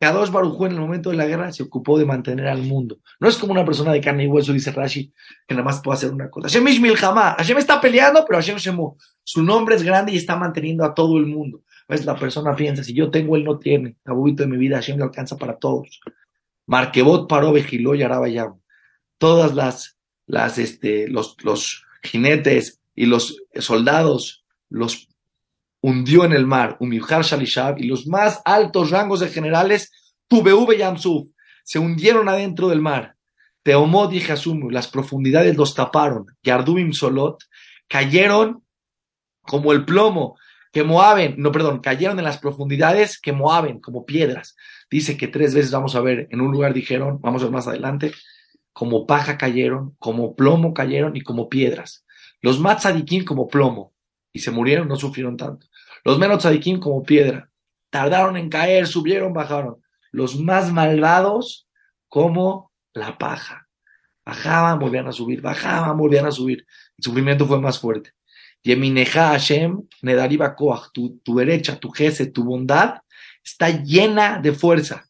Kadosh 0.00 0.30
Barujú 0.30 0.66
en 0.66 0.72
el 0.72 0.80
momento 0.80 1.10
de 1.10 1.16
la 1.16 1.26
guerra 1.26 1.52
se 1.52 1.62
ocupó 1.62 1.98
de 1.98 2.04
mantener 2.04 2.48
al 2.48 2.62
mundo. 2.62 2.98
No 3.20 3.28
es 3.28 3.36
como 3.36 3.52
una 3.52 3.64
persona 3.64 3.92
de 3.92 4.00
carne 4.00 4.24
y 4.24 4.26
hueso, 4.26 4.52
dice 4.52 4.72
Rashi, 4.72 5.12
que 5.46 5.54
nada 5.54 5.64
más 5.64 5.80
puede 5.80 5.96
hacer 5.96 6.12
una 6.12 6.28
cosa. 6.28 6.48
Hashem 6.48 6.66
Ishmil 6.66 6.96
Hashem 6.96 7.58
está 7.58 7.80
peleando, 7.80 8.24
pero 8.26 8.38
Hashem 8.38 8.56
Shemu. 8.56 8.96
Su 9.22 9.42
nombre 9.42 9.76
es 9.76 9.82
grande 9.82 10.12
y 10.12 10.16
está 10.16 10.36
manteniendo 10.36 10.84
a 10.84 10.92
todo 10.92 11.18
el 11.18 11.26
mundo. 11.26 11.62
¿Ves? 11.88 12.04
La 12.04 12.16
persona 12.16 12.54
piensa, 12.56 12.82
si 12.82 12.94
yo 12.94 13.10
tengo, 13.10 13.36
él 13.36 13.44
no 13.44 13.58
tiene. 13.58 13.96
Abubito 14.04 14.42
de 14.42 14.48
mi 14.48 14.56
vida, 14.56 14.76
Hashem 14.76 14.98
le 14.98 15.04
alcanza 15.04 15.36
para 15.36 15.56
todos. 15.56 16.00
Marquebot 16.66 17.28
paró 17.28 17.52
Vejiló 17.52 17.94
y 17.94 18.02
Arabayam. 18.02 18.60
Todas 19.18 19.54
las, 19.54 19.96
las, 20.26 20.58
este, 20.58 21.08
los, 21.08 21.36
los 21.44 21.84
jinetes 22.02 22.80
y 22.94 23.06
los 23.06 23.40
soldados 23.54 24.44
los 24.68 25.08
hundió 25.86 26.24
en 26.24 26.32
el 26.32 26.48
mar, 26.48 26.76
Umibhar 26.80 27.22
Shalishab, 27.22 27.78
y 27.78 27.84
los 27.84 28.08
más 28.08 28.42
altos 28.44 28.90
rangos 28.90 29.20
de 29.20 29.28
generales, 29.28 29.92
Tubeuve 30.26 30.76
Yamsuf, 30.76 31.28
se 31.62 31.78
hundieron 31.78 32.28
adentro 32.28 32.68
del 32.68 32.80
mar. 32.80 33.14
Teomod 33.62 34.12
y 34.12 34.18
Jasumu, 34.20 34.68
las 34.68 34.88
profundidades 34.88 35.56
los 35.56 35.76
taparon. 35.76 36.26
Yardubim 36.42 36.92
Solot, 36.92 37.38
cayeron 37.86 38.64
como 39.42 39.72
el 39.72 39.84
plomo, 39.84 40.36
que 40.72 40.82
moaben, 40.82 41.36
no, 41.38 41.52
perdón, 41.52 41.78
cayeron 41.78 42.18
en 42.18 42.24
las 42.24 42.38
profundidades 42.38 43.20
que 43.20 43.32
moaben, 43.32 43.78
como 43.78 44.04
piedras. 44.04 44.56
Dice 44.90 45.16
que 45.16 45.28
tres 45.28 45.54
veces 45.54 45.70
vamos 45.70 45.94
a 45.94 46.00
ver, 46.00 46.26
en 46.32 46.40
un 46.40 46.50
lugar 46.50 46.74
dijeron, 46.74 47.20
vamos 47.20 47.42
a 47.42 47.44
ver 47.44 47.52
más 47.52 47.68
adelante, 47.68 48.12
como 48.72 49.06
paja 49.06 49.38
cayeron, 49.38 49.94
como 50.00 50.34
plomo 50.34 50.74
cayeron 50.74 51.14
y 51.14 51.20
como 51.20 51.48
piedras. 51.48 52.04
Los 52.42 52.58
más 52.58 52.78
tzadikim 52.78 53.24
como 53.24 53.46
plomo, 53.46 53.94
y 54.32 54.40
se 54.40 54.50
murieron, 54.50 54.88
no 54.88 54.96
sufrieron 54.96 55.36
tanto. 55.36 55.66
Los 56.06 56.20
menos 56.20 56.38
tzadikim 56.38 56.78
como 56.78 57.02
piedra, 57.02 57.50
tardaron 57.90 58.36
en 58.36 58.48
caer, 58.48 58.86
subieron, 58.86 59.32
bajaron. 59.32 59.82
Los 60.12 60.38
más 60.38 60.70
malvados 60.72 61.66
como 62.06 62.70
la 62.94 63.18
paja. 63.18 63.66
Bajaban, 64.24 64.78
volvían 64.78 65.08
a 65.08 65.12
subir, 65.12 65.40
bajaban, 65.40 65.98
volvían 65.98 66.24
a 66.24 66.30
subir. 66.30 66.64
El 66.96 67.02
sufrimiento 67.02 67.44
fue 67.44 67.60
más 67.60 67.80
fuerte. 67.80 68.12
Yemineja 68.62 69.30
Hashem, 69.30 69.82
Nedariba 70.02 70.54
Koach, 70.54 70.92
tu, 70.92 71.18
tu 71.24 71.38
derecha, 71.38 71.76
tu 71.80 71.90
jese, 71.90 72.26
tu 72.26 72.44
bondad, 72.44 73.00
está 73.42 73.70
llena 73.70 74.38
de 74.38 74.52
fuerza. 74.52 75.08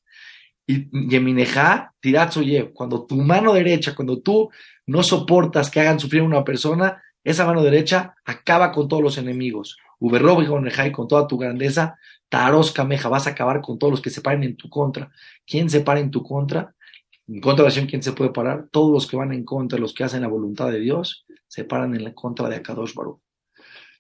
Y 0.67 0.89
Yemineja, 1.11 1.93
Tiratzoye, 2.01 2.73
cuando 2.73 3.05
tu 3.05 3.17
mano 3.17 3.53
derecha, 3.53 3.95
cuando 3.95 4.23
tú 4.23 4.49
no 4.87 5.03
soportas 5.03 5.71
que 5.71 5.79
hagan 5.79 6.01
sufrir 6.01 6.23
a 6.23 6.25
una 6.25 6.43
persona, 6.43 7.03
esa 7.23 7.45
mano 7.45 7.63
derecha 7.63 8.15
acaba 8.25 8.73
con 8.73 8.89
todos 8.89 9.03
los 9.03 9.19
enemigos. 9.19 9.77
Con 9.99 11.09
toda 11.09 11.27
tu 11.27 11.39
grandeza, 11.39 11.99
Taros 12.29 12.73
Kameja, 12.73 13.09
vas 13.09 13.27
a 13.27 13.31
acabar 13.31 13.61
con 13.61 13.79
todos 13.79 13.93
los 13.93 14.03
que 14.03 14.11
se 14.11 14.21
paren 14.21 14.45
en 14.45 14.57
tu 14.57 14.69
contra. 14.69 15.11
¿Quién 15.47 15.71
se 15.71 15.81
para 15.81 16.01
en 16.01 16.11
tu 16.11 16.23
contra? 16.23 16.75
En 17.29 17.41
contra 17.41 17.65
de 17.65 17.71
Hashem, 17.71 17.89
¿quién 17.89 18.03
se 18.03 18.13
puede 18.13 18.31
parar? 18.31 18.69
Todos 18.71 18.93
los 18.93 19.07
que 19.07 19.17
van 19.17 19.33
en 19.33 19.45
contra, 19.45 19.79
los 19.79 19.95
que 19.95 20.05
hacen 20.05 20.23
la 20.23 20.29
voluntad 20.29 20.71
de 20.71 20.81
Dios, 20.81 21.25
se 21.49 21.65
paran 21.65 21.95
en 21.95 22.05
la 22.05 22.15
contra 22.15 22.49
de 22.49 22.57
Akadosh 22.57 22.95
Baruch. 22.95 23.21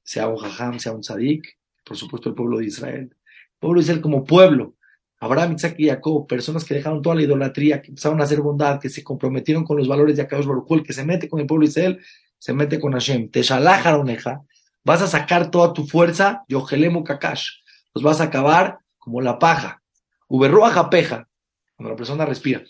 Sea 0.02 0.28
un 0.28 0.36
Jajam, 0.36 0.78
sea 0.78 0.92
un 0.92 1.02
Sadik, 1.02 1.58
por 1.84 1.96
supuesto 1.96 2.28
el 2.28 2.34
pueblo 2.34 2.58
de 2.58 2.66
Israel. 2.66 3.10
El 3.10 3.58
pueblo 3.58 3.80
de 3.80 3.84
Israel 3.84 4.00
como 4.00 4.24
pueblo. 4.24 4.74
Abraham, 5.18 5.54
Isaac 5.54 5.76
y 5.78 5.88
Jacob, 5.88 6.26
personas 6.26 6.64
que 6.64 6.74
dejaron 6.74 7.00
toda 7.00 7.16
la 7.16 7.22
idolatría, 7.22 7.80
que 7.80 7.88
empezaron 7.88 8.20
a 8.20 8.24
hacer 8.24 8.40
bondad, 8.42 8.78
que 8.78 8.90
se 8.90 9.02
comprometieron 9.02 9.64
con 9.64 9.78
los 9.78 9.88
valores 9.88 10.16
de 10.16 10.22
Akadosh 10.22 10.46
Baruch. 10.46 10.70
El 10.70 10.82
que 10.82 10.92
se 10.92 11.04
mete 11.04 11.28
con 11.28 11.40
el 11.40 11.46
pueblo 11.46 11.64
de 11.64 11.70
Israel, 11.70 12.00
se 12.38 12.52
mete 12.52 12.78
con 12.78 12.92
Hashem. 12.92 13.30
Te 13.30 13.40
oneja, 13.40 14.42
vas 14.86 15.02
a 15.02 15.08
sacar 15.08 15.50
toda 15.50 15.72
tu 15.72 15.86
fuerza, 15.86 16.44
Yohelemu 16.48 17.02
Kakash. 17.02 17.48
Los 17.92 18.04
vas 18.04 18.20
a 18.20 18.24
acabar 18.24 18.78
como 18.98 19.20
la 19.20 19.38
paja. 19.38 19.82
Uberroa 20.28 20.70
japeja, 20.70 21.28
cuando 21.74 21.90
la 21.90 21.96
persona 21.96 22.24
respira 22.24 22.62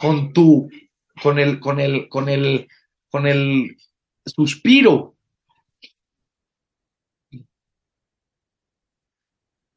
con 0.00 0.32
tu, 0.32 0.70
con 1.22 1.38
el, 1.38 1.60
con 1.60 1.78
el, 1.78 2.08
con 2.08 2.30
el, 2.30 2.66
con 3.10 3.26
el 3.26 3.76
suspiro, 4.24 5.14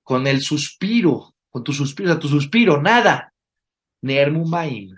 con 0.01 0.25
el 0.25 0.41
suspiro, 0.41 1.35
con 1.49 1.65
tu 1.65 1.73
suspiro, 1.73 2.09
o 2.09 2.13
sea, 2.13 2.19
tu 2.21 2.29
suspiro, 2.29 2.81
nada. 2.81 3.33
Nermumaim. 4.01 4.95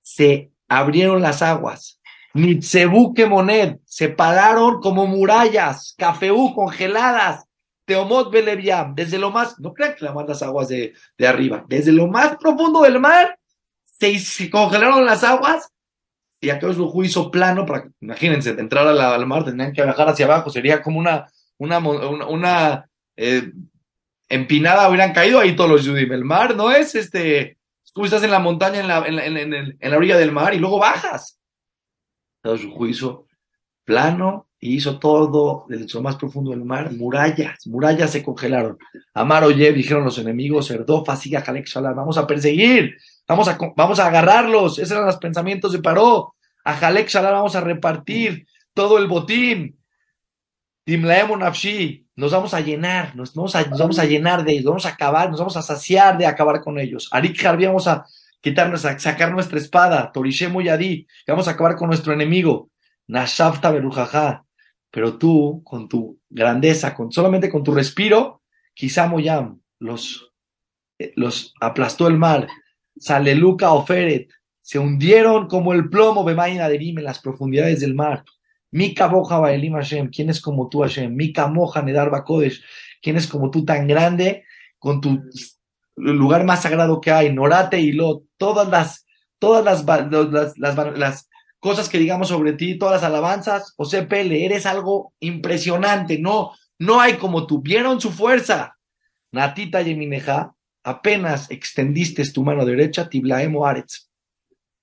Se 0.00 0.52
abrieron 0.68 1.20
las 1.20 1.42
aguas. 1.42 1.95
Nitzebu 2.36 3.14
moned, 3.28 3.78
se 3.84 4.08
pararon 4.08 4.80
como 4.80 5.06
murallas, 5.06 5.94
cafeú 5.98 6.54
congeladas. 6.54 7.44
Teomot 7.86 8.32
Beleviam, 8.32 8.96
desde 8.96 9.16
lo 9.16 9.30
más, 9.30 9.60
no 9.60 9.72
crean 9.72 9.94
que 9.94 10.04
la 10.04 10.12
más 10.12 10.26
las 10.26 10.42
aguas 10.42 10.66
de, 10.66 10.92
de 11.16 11.26
arriba, 11.28 11.64
desde 11.68 11.92
lo 11.92 12.08
más 12.08 12.36
profundo 12.36 12.82
del 12.82 12.98
mar, 12.98 13.38
se, 13.84 14.50
congelaron 14.50 15.06
las 15.06 15.22
aguas 15.22 15.70
y 16.40 16.50
aquello 16.50 16.74
su 16.74 17.02
hizo 17.04 17.30
plano 17.30 17.64
para, 17.64 17.88
imagínense, 18.00 18.50
entrar 18.50 18.86
al 18.86 19.26
mar 19.26 19.44
tendrían 19.44 19.72
que 19.72 19.82
bajar 19.82 20.08
hacia 20.08 20.26
abajo, 20.26 20.50
sería 20.50 20.82
como 20.82 20.98
una, 20.98 21.26
una, 21.58 21.78
una, 21.78 22.90
eh, 23.16 23.52
empinada, 24.28 24.88
hubieran 24.88 25.12
caído 25.12 25.38
ahí 25.38 25.54
todos 25.54 25.70
los 25.70 25.84
Yudim. 25.84 26.12
El 26.12 26.24
mar 26.24 26.56
no 26.56 26.72
es 26.72 26.94
este, 26.94 27.56
tú 27.94 28.04
estás 28.04 28.22
en 28.22 28.30
la 28.30 28.38
montaña, 28.38 28.80
en 28.80 28.88
la, 28.88 29.06
en 29.06 29.90
la, 29.90 29.96
orilla 29.96 30.18
del 30.18 30.32
mar 30.32 30.54
y 30.54 30.58
luego 30.58 30.78
bajas. 30.78 31.38
Todo 32.46 32.58
su 32.58 32.70
juicio 32.70 33.26
plano 33.84 34.46
y 34.60 34.76
hizo 34.76 34.98
todo 34.98 35.66
desde 35.68 35.86
lo 35.94 36.02
más 36.02 36.16
profundo 36.16 36.52
del 36.52 36.64
mar, 36.64 36.92
murallas, 36.92 37.66
murallas 37.66 38.10
se 38.10 38.22
congelaron. 38.22 38.78
Amar 39.14 39.42
oye, 39.44 39.72
dijeron 39.72 40.04
los 40.04 40.18
enemigos, 40.18 40.70
Erdofa, 40.70 41.16
siga 41.16 41.40
Jalek 41.40 41.66
vamos 41.74 42.18
a 42.18 42.26
perseguir 42.26 42.96
Vamos 43.28 43.48
a, 43.48 43.58
vamos 43.74 43.98
a 43.98 44.06
agarrarlos. 44.06 44.78
Esos 44.78 44.92
eran 44.92 45.06
los 45.06 45.16
pensamientos 45.16 45.72
de 45.72 45.80
Paró. 45.80 46.34
A 46.64 46.74
Jalek 46.74 47.08
Shalar 47.08 47.32
vamos 47.32 47.56
a 47.56 47.60
repartir 47.60 48.46
todo 48.72 48.98
el 48.98 49.08
botín. 49.08 49.76
Nos 50.86 52.30
vamos 52.30 52.54
a 52.54 52.60
llenar, 52.60 53.16
nos 53.16 53.34
vamos 53.34 53.56
a, 53.56 53.64
vamos 53.64 53.98
a 53.98 54.04
llenar 54.04 54.44
de 54.44 54.52
ellos, 54.52 54.66
vamos 54.66 54.86
a 54.86 54.90
acabar, 54.90 55.30
nos 55.30 55.40
vamos 55.40 55.56
a 55.56 55.62
saciar 55.62 56.16
de 56.16 56.26
acabar 56.26 56.60
con 56.60 56.78
ellos. 56.78 57.08
Arik 57.10 57.44
Harbi 57.44 57.66
vamos 57.66 57.88
a 57.88 58.06
quitarnos, 58.46 58.82
sacar 58.82 59.32
nuestra 59.32 59.58
espada. 59.58 60.12
Torishemo 60.12 60.60
Yadi, 60.60 61.04
vamos 61.26 61.48
a 61.48 61.52
acabar 61.52 61.74
con 61.74 61.88
nuestro 61.88 62.12
enemigo. 62.12 62.70
Nashafta 63.08 63.72
Berujaja. 63.72 64.44
Pero 64.92 65.18
tú, 65.18 65.62
con 65.64 65.88
tu 65.88 66.20
grandeza, 66.30 66.94
con, 66.94 67.10
solamente 67.10 67.50
con 67.50 67.64
tu 67.64 67.74
respiro, 67.74 68.42
quizá 68.72 69.08
Moyam 69.08 69.60
los, 69.80 70.32
eh, 70.98 71.12
los 71.16 71.54
aplastó 71.60 72.06
el 72.06 72.16
mar, 72.16 72.46
Saleluca 72.96 73.72
Oferet, 73.72 74.30
se 74.62 74.78
hundieron 74.78 75.48
como 75.48 75.72
el 75.72 75.90
plomo 75.90 76.24
Bemain 76.24 76.60
Aderim 76.60 76.98
en 76.98 77.04
las 77.04 77.18
profundidades 77.18 77.80
del 77.80 77.94
mar. 77.94 78.24
Mika 78.70 79.08
Boja 79.08 79.38
Baelim 79.38 79.74
Hashem, 79.74 80.08
¿quién 80.08 80.30
es 80.30 80.40
como 80.40 80.68
tú 80.68 80.82
Hashem? 80.82 81.14
Mika 81.14 81.48
Moja 81.48 81.82
Nedar 81.82 82.10
Bakodesh, 82.10 82.62
¿quién 83.02 83.16
es 83.16 83.26
como 83.26 83.50
tú 83.50 83.64
tan 83.64 83.88
grande 83.88 84.44
con 84.78 85.00
tu 85.00 85.20
lugar 85.96 86.44
más 86.44 86.62
sagrado 86.62 87.00
que 87.00 87.10
hay? 87.10 87.32
Norate 87.32 87.80
y 87.80 87.92
Lot, 87.92 88.24
todas 88.36 88.68
las, 88.68 89.06
todas 89.38 89.64
las, 89.64 89.84
las, 90.56 90.76
las, 90.96 91.28
cosas 91.58 91.88
que 91.88 91.98
digamos 91.98 92.28
sobre 92.28 92.52
ti, 92.52 92.78
todas 92.78 93.00
las 93.00 93.10
alabanzas, 93.10 93.74
José 93.76 94.02
Pele, 94.02 94.44
eres 94.44 94.66
algo 94.66 95.14
impresionante, 95.18 96.18
no, 96.18 96.52
no 96.78 97.00
hay 97.00 97.14
como 97.14 97.46
tú, 97.46 97.60
vieron 97.60 98.00
su 98.00 98.12
fuerza. 98.12 98.76
Natita 99.32 99.82
Yemineja, 99.82 100.54
apenas 100.84 101.50
extendiste 101.50 102.22
tu 102.30 102.44
mano 102.44 102.64
derecha, 102.64 103.08
Tiblaemo 103.08 103.66
Aretz. 103.66 104.08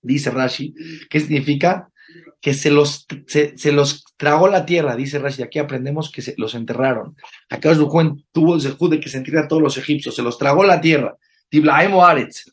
Dice 0.01 0.29
Rashi, 0.31 0.73
¿qué 1.09 1.19
significa? 1.21 1.89
Que 2.43 2.53
se 2.53 2.69
los, 2.71 3.07
se, 3.27 3.71
los 3.71 4.03
tragó 4.17 4.49
la 4.49 4.65
tierra, 4.65 4.97
dice 4.97 5.17
Rashi. 5.17 5.43
Aquí 5.43 5.59
aprendemos 5.59 6.11
que 6.11 6.21
se 6.21 6.35
los 6.37 6.55
enterraron. 6.55 7.15
Acá 7.49 7.69
os 7.69 7.77
tuvo 8.33 8.55
el 8.55 8.61
de 8.89 8.99
que 8.99 9.07
se 9.07 9.17
a 9.39 9.47
todos 9.47 9.61
los 9.61 9.77
egipcios, 9.77 10.13
se 10.13 10.21
los 10.21 10.37
tragó 10.37 10.65
la 10.65 10.81
tierra. 10.81 11.17
Tiblaemo 11.47 12.05
Aretz. 12.05 12.51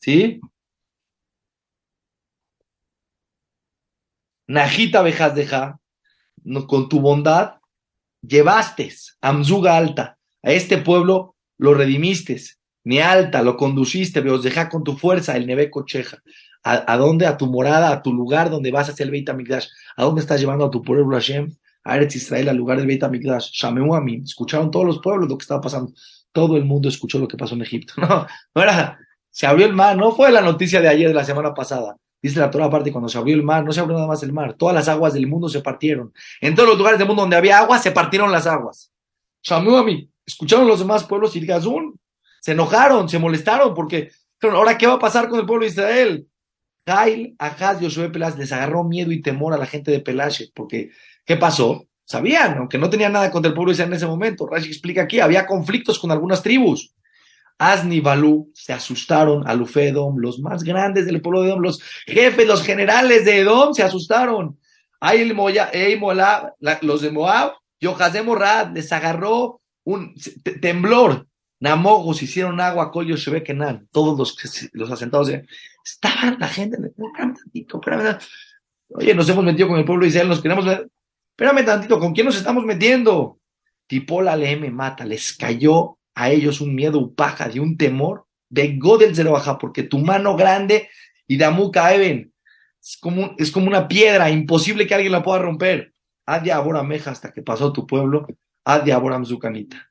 ¿Sí? 0.00 0.40
Najita 4.46 5.02
bejas 5.02 5.34
deja, 5.34 5.78
con 6.66 6.88
tu 6.88 7.00
bondad, 7.00 7.56
llevaste 8.22 8.90
Amzuga 9.20 9.76
alta, 9.76 10.18
a 10.42 10.52
este 10.52 10.78
pueblo 10.78 11.36
lo 11.58 11.74
redimiste, 11.74 12.40
ni 12.84 13.00
alta, 13.00 13.42
lo 13.42 13.56
conduciste, 13.56 14.20
os 14.30 14.42
deja 14.42 14.70
con 14.70 14.84
tu 14.84 14.96
fuerza 14.96 15.36
el 15.36 15.46
neve 15.46 15.70
cocheja. 15.70 16.22
¿A, 16.62 16.96
dónde? 16.96 17.26
A 17.26 17.36
tu 17.36 17.46
morada, 17.46 17.90
a 17.90 18.02
tu 18.02 18.12
lugar 18.12 18.50
donde 18.50 18.70
vas 18.70 18.88
hacia 18.88 19.04
el 19.04 19.10
Beit 19.10 19.28
HaMikdash. 19.28 19.68
¿A 19.96 20.04
dónde 20.04 20.20
estás 20.20 20.40
llevando 20.40 20.66
a 20.66 20.70
tu 20.70 20.82
pueblo 20.82 21.08
Hashem? 21.16 21.54
A 21.84 21.96
Eretz 21.96 22.16
Israel, 22.16 22.48
al 22.50 22.56
lugar 22.56 22.76
del 22.78 22.86
Beit 22.86 23.02
HaMikdash. 23.02 23.50
Shameu 23.52 23.94
a. 23.94 24.04
Escucharon 24.24 24.70
todos 24.70 24.84
los 24.84 24.98
pueblos 24.98 25.28
lo 25.28 25.38
que 25.38 25.42
estaba 25.42 25.60
pasando. 25.60 25.92
Todo 26.32 26.56
el 26.56 26.64
mundo 26.64 26.88
escuchó 26.88 27.18
lo 27.18 27.28
que 27.28 27.36
pasó 27.36 27.54
en 27.54 27.62
Egipto. 27.62 27.94
No, 28.00 28.26
no 28.54 28.62
era, 28.62 28.98
se 29.30 29.46
abrió 29.46 29.66
el 29.66 29.72
mar, 29.72 29.96
no 29.96 30.12
fue 30.12 30.30
la 30.30 30.40
noticia 30.40 30.80
de 30.80 30.88
ayer, 30.88 31.08
de 31.08 31.14
la 31.14 31.24
semana 31.24 31.54
pasada. 31.54 31.96
Dice 32.20 32.40
la 32.40 32.50
Torah 32.50 32.66
aparte, 32.66 32.90
cuando 32.90 33.08
se 33.08 33.16
abrió 33.16 33.36
el 33.36 33.44
mar, 33.44 33.64
no 33.64 33.72
se 33.72 33.80
abrió 33.80 33.94
nada 33.94 34.08
más 34.08 34.22
el 34.22 34.32
mar, 34.32 34.54
todas 34.54 34.74
las 34.74 34.88
aguas 34.88 35.14
del 35.14 35.28
mundo 35.28 35.48
se 35.48 35.60
partieron. 35.60 36.12
En 36.40 36.54
todos 36.54 36.70
los 36.70 36.78
lugares 36.78 36.98
del 36.98 37.06
mundo 37.06 37.22
donde 37.22 37.36
había 37.36 37.58
agua, 37.58 37.78
se 37.78 37.92
partieron 37.92 38.32
las 38.32 38.46
aguas. 38.46 38.90
Shameu 39.42 39.76
a. 39.76 39.84
Escucharon 40.26 40.66
los 40.66 40.80
demás 40.80 41.04
pueblos 41.04 41.36
y 41.36 41.46
Gazún, 41.46 41.98
se 42.40 42.52
enojaron, 42.52 43.08
se 43.08 43.18
molestaron, 43.18 43.72
porque 43.74 44.10
ahora, 44.42 44.76
¿qué 44.76 44.86
va 44.86 44.94
a 44.94 44.98
pasar 44.98 45.28
con 45.28 45.40
el 45.40 45.46
pueblo 45.46 45.64
de 45.64 45.70
Israel? 45.70 46.28
Jail, 46.88 47.36
Ahaz, 47.38 47.78
Josué 47.80 48.08
Pelas 48.08 48.38
les 48.38 48.50
agarró 48.50 48.82
miedo 48.82 49.12
y 49.12 49.20
temor 49.20 49.52
a 49.52 49.58
la 49.58 49.66
gente 49.66 49.90
de 49.90 50.00
Pelashe, 50.00 50.50
porque 50.54 50.90
¿qué 51.26 51.36
pasó? 51.36 51.86
Sabían, 52.06 52.56
aunque 52.56 52.78
no 52.78 52.88
tenían 52.88 53.12
nada 53.12 53.30
contra 53.30 53.50
el 53.50 53.54
pueblo 53.54 53.72
Israel 53.72 53.90
en 53.90 53.96
ese 53.96 54.06
momento. 54.06 54.46
Rashi 54.46 54.68
explica 54.68 55.02
aquí, 55.02 55.20
había 55.20 55.46
conflictos 55.46 55.98
con 55.98 56.10
algunas 56.10 56.42
tribus. 56.42 56.94
Asni 57.58 58.00
Balú 58.00 58.50
se 58.54 58.72
asustaron, 58.72 59.46
Alufé 59.46 59.88
Edom, 59.88 60.16
los 60.16 60.38
más 60.38 60.62
grandes 60.62 61.04
del 61.04 61.20
pueblo 61.20 61.42
de 61.42 61.48
Edom, 61.48 61.60
los 61.60 61.82
jefes, 62.06 62.46
los 62.46 62.62
generales 62.62 63.26
de 63.26 63.40
Edom 63.40 63.74
se 63.74 63.82
asustaron. 63.82 64.58
Ahí 65.00 65.24
los 66.80 67.02
de 67.02 67.10
Moab, 67.10 67.52
Yohazem 67.80 68.24
Morad 68.24 68.72
les 68.72 68.90
agarró 68.90 69.60
un 69.84 70.14
temblor, 70.62 71.27
Namogos 71.60 72.22
hicieron 72.22 72.60
agua, 72.60 72.90
Colio 72.90 73.16
Shebekenan, 73.16 73.88
todos 73.90 74.16
los, 74.18 74.70
los 74.72 74.90
asentados 74.90 75.28
de, 75.28 75.46
estaban 75.84 76.38
la 76.38 76.48
gente, 76.48 76.76
espérame 76.76 77.34
tantito, 77.34 77.78
espérame 77.78 78.18
Oye, 78.90 79.14
nos 79.14 79.28
hemos 79.28 79.44
metido 79.44 79.68
con 79.68 79.78
el 79.78 79.84
pueblo 79.84 80.04
de 80.04 80.08
Israel, 80.08 80.28
nos 80.28 80.40
queremos 80.40 80.64
ver. 80.64 80.88
Espérame 81.30 81.64
tantito, 81.64 81.98
¿con 82.00 82.14
quién 82.14 82.26
nos 82.26 82.36
estamos 82.36 82.64
metiendo? 82.64 83.38
Tipola 83.86 84.36
me 84.36 84.70
mata, 84.70 85.04
les 85.04 85.32
cayó 85.34 85.98
a 86.14 86.30
ellos 86.30 86.60
un 86.60 86.74
miedo 86.74 86.98
upaja, 86.98 87.48
de 87.48 87.60
un 87.60 87.76
temor, 87.76 88.26
vengó 88.48 88.98
del 88.98 89.14
baja, 89.28 89.58
porque 89.58 89.82
tu 89.82 89.98
mano 89.98 90.36
grande 90.36 90.88
y 91.26 91.36
Damuka 91.36 91.94
Eben 91.94 92.32
Es 92.82 92.96
como, 93.00 93.34
es 93.38 93.50
como 93.50 93.66
una 93.66 93.86
piedra, 93.88 94.30
imposible 94.30 94.86
que 94.86 94.94
alguien 94.94 95.12
la 95.12 95.22
pueda 95.22 95.38
romper. 95.38 95.92
Adia 96.26 96.56
Aborameja 96.56 97.10
hasta 97.10 97.32
que 97.32 97.42
pasó 97.42 97.72
tu 97.72 97.86
pueblo, 97.86 98.26
Adia 98.64 98.96
Aboram 98.96 99.24
Zucanita. 99.24 99.90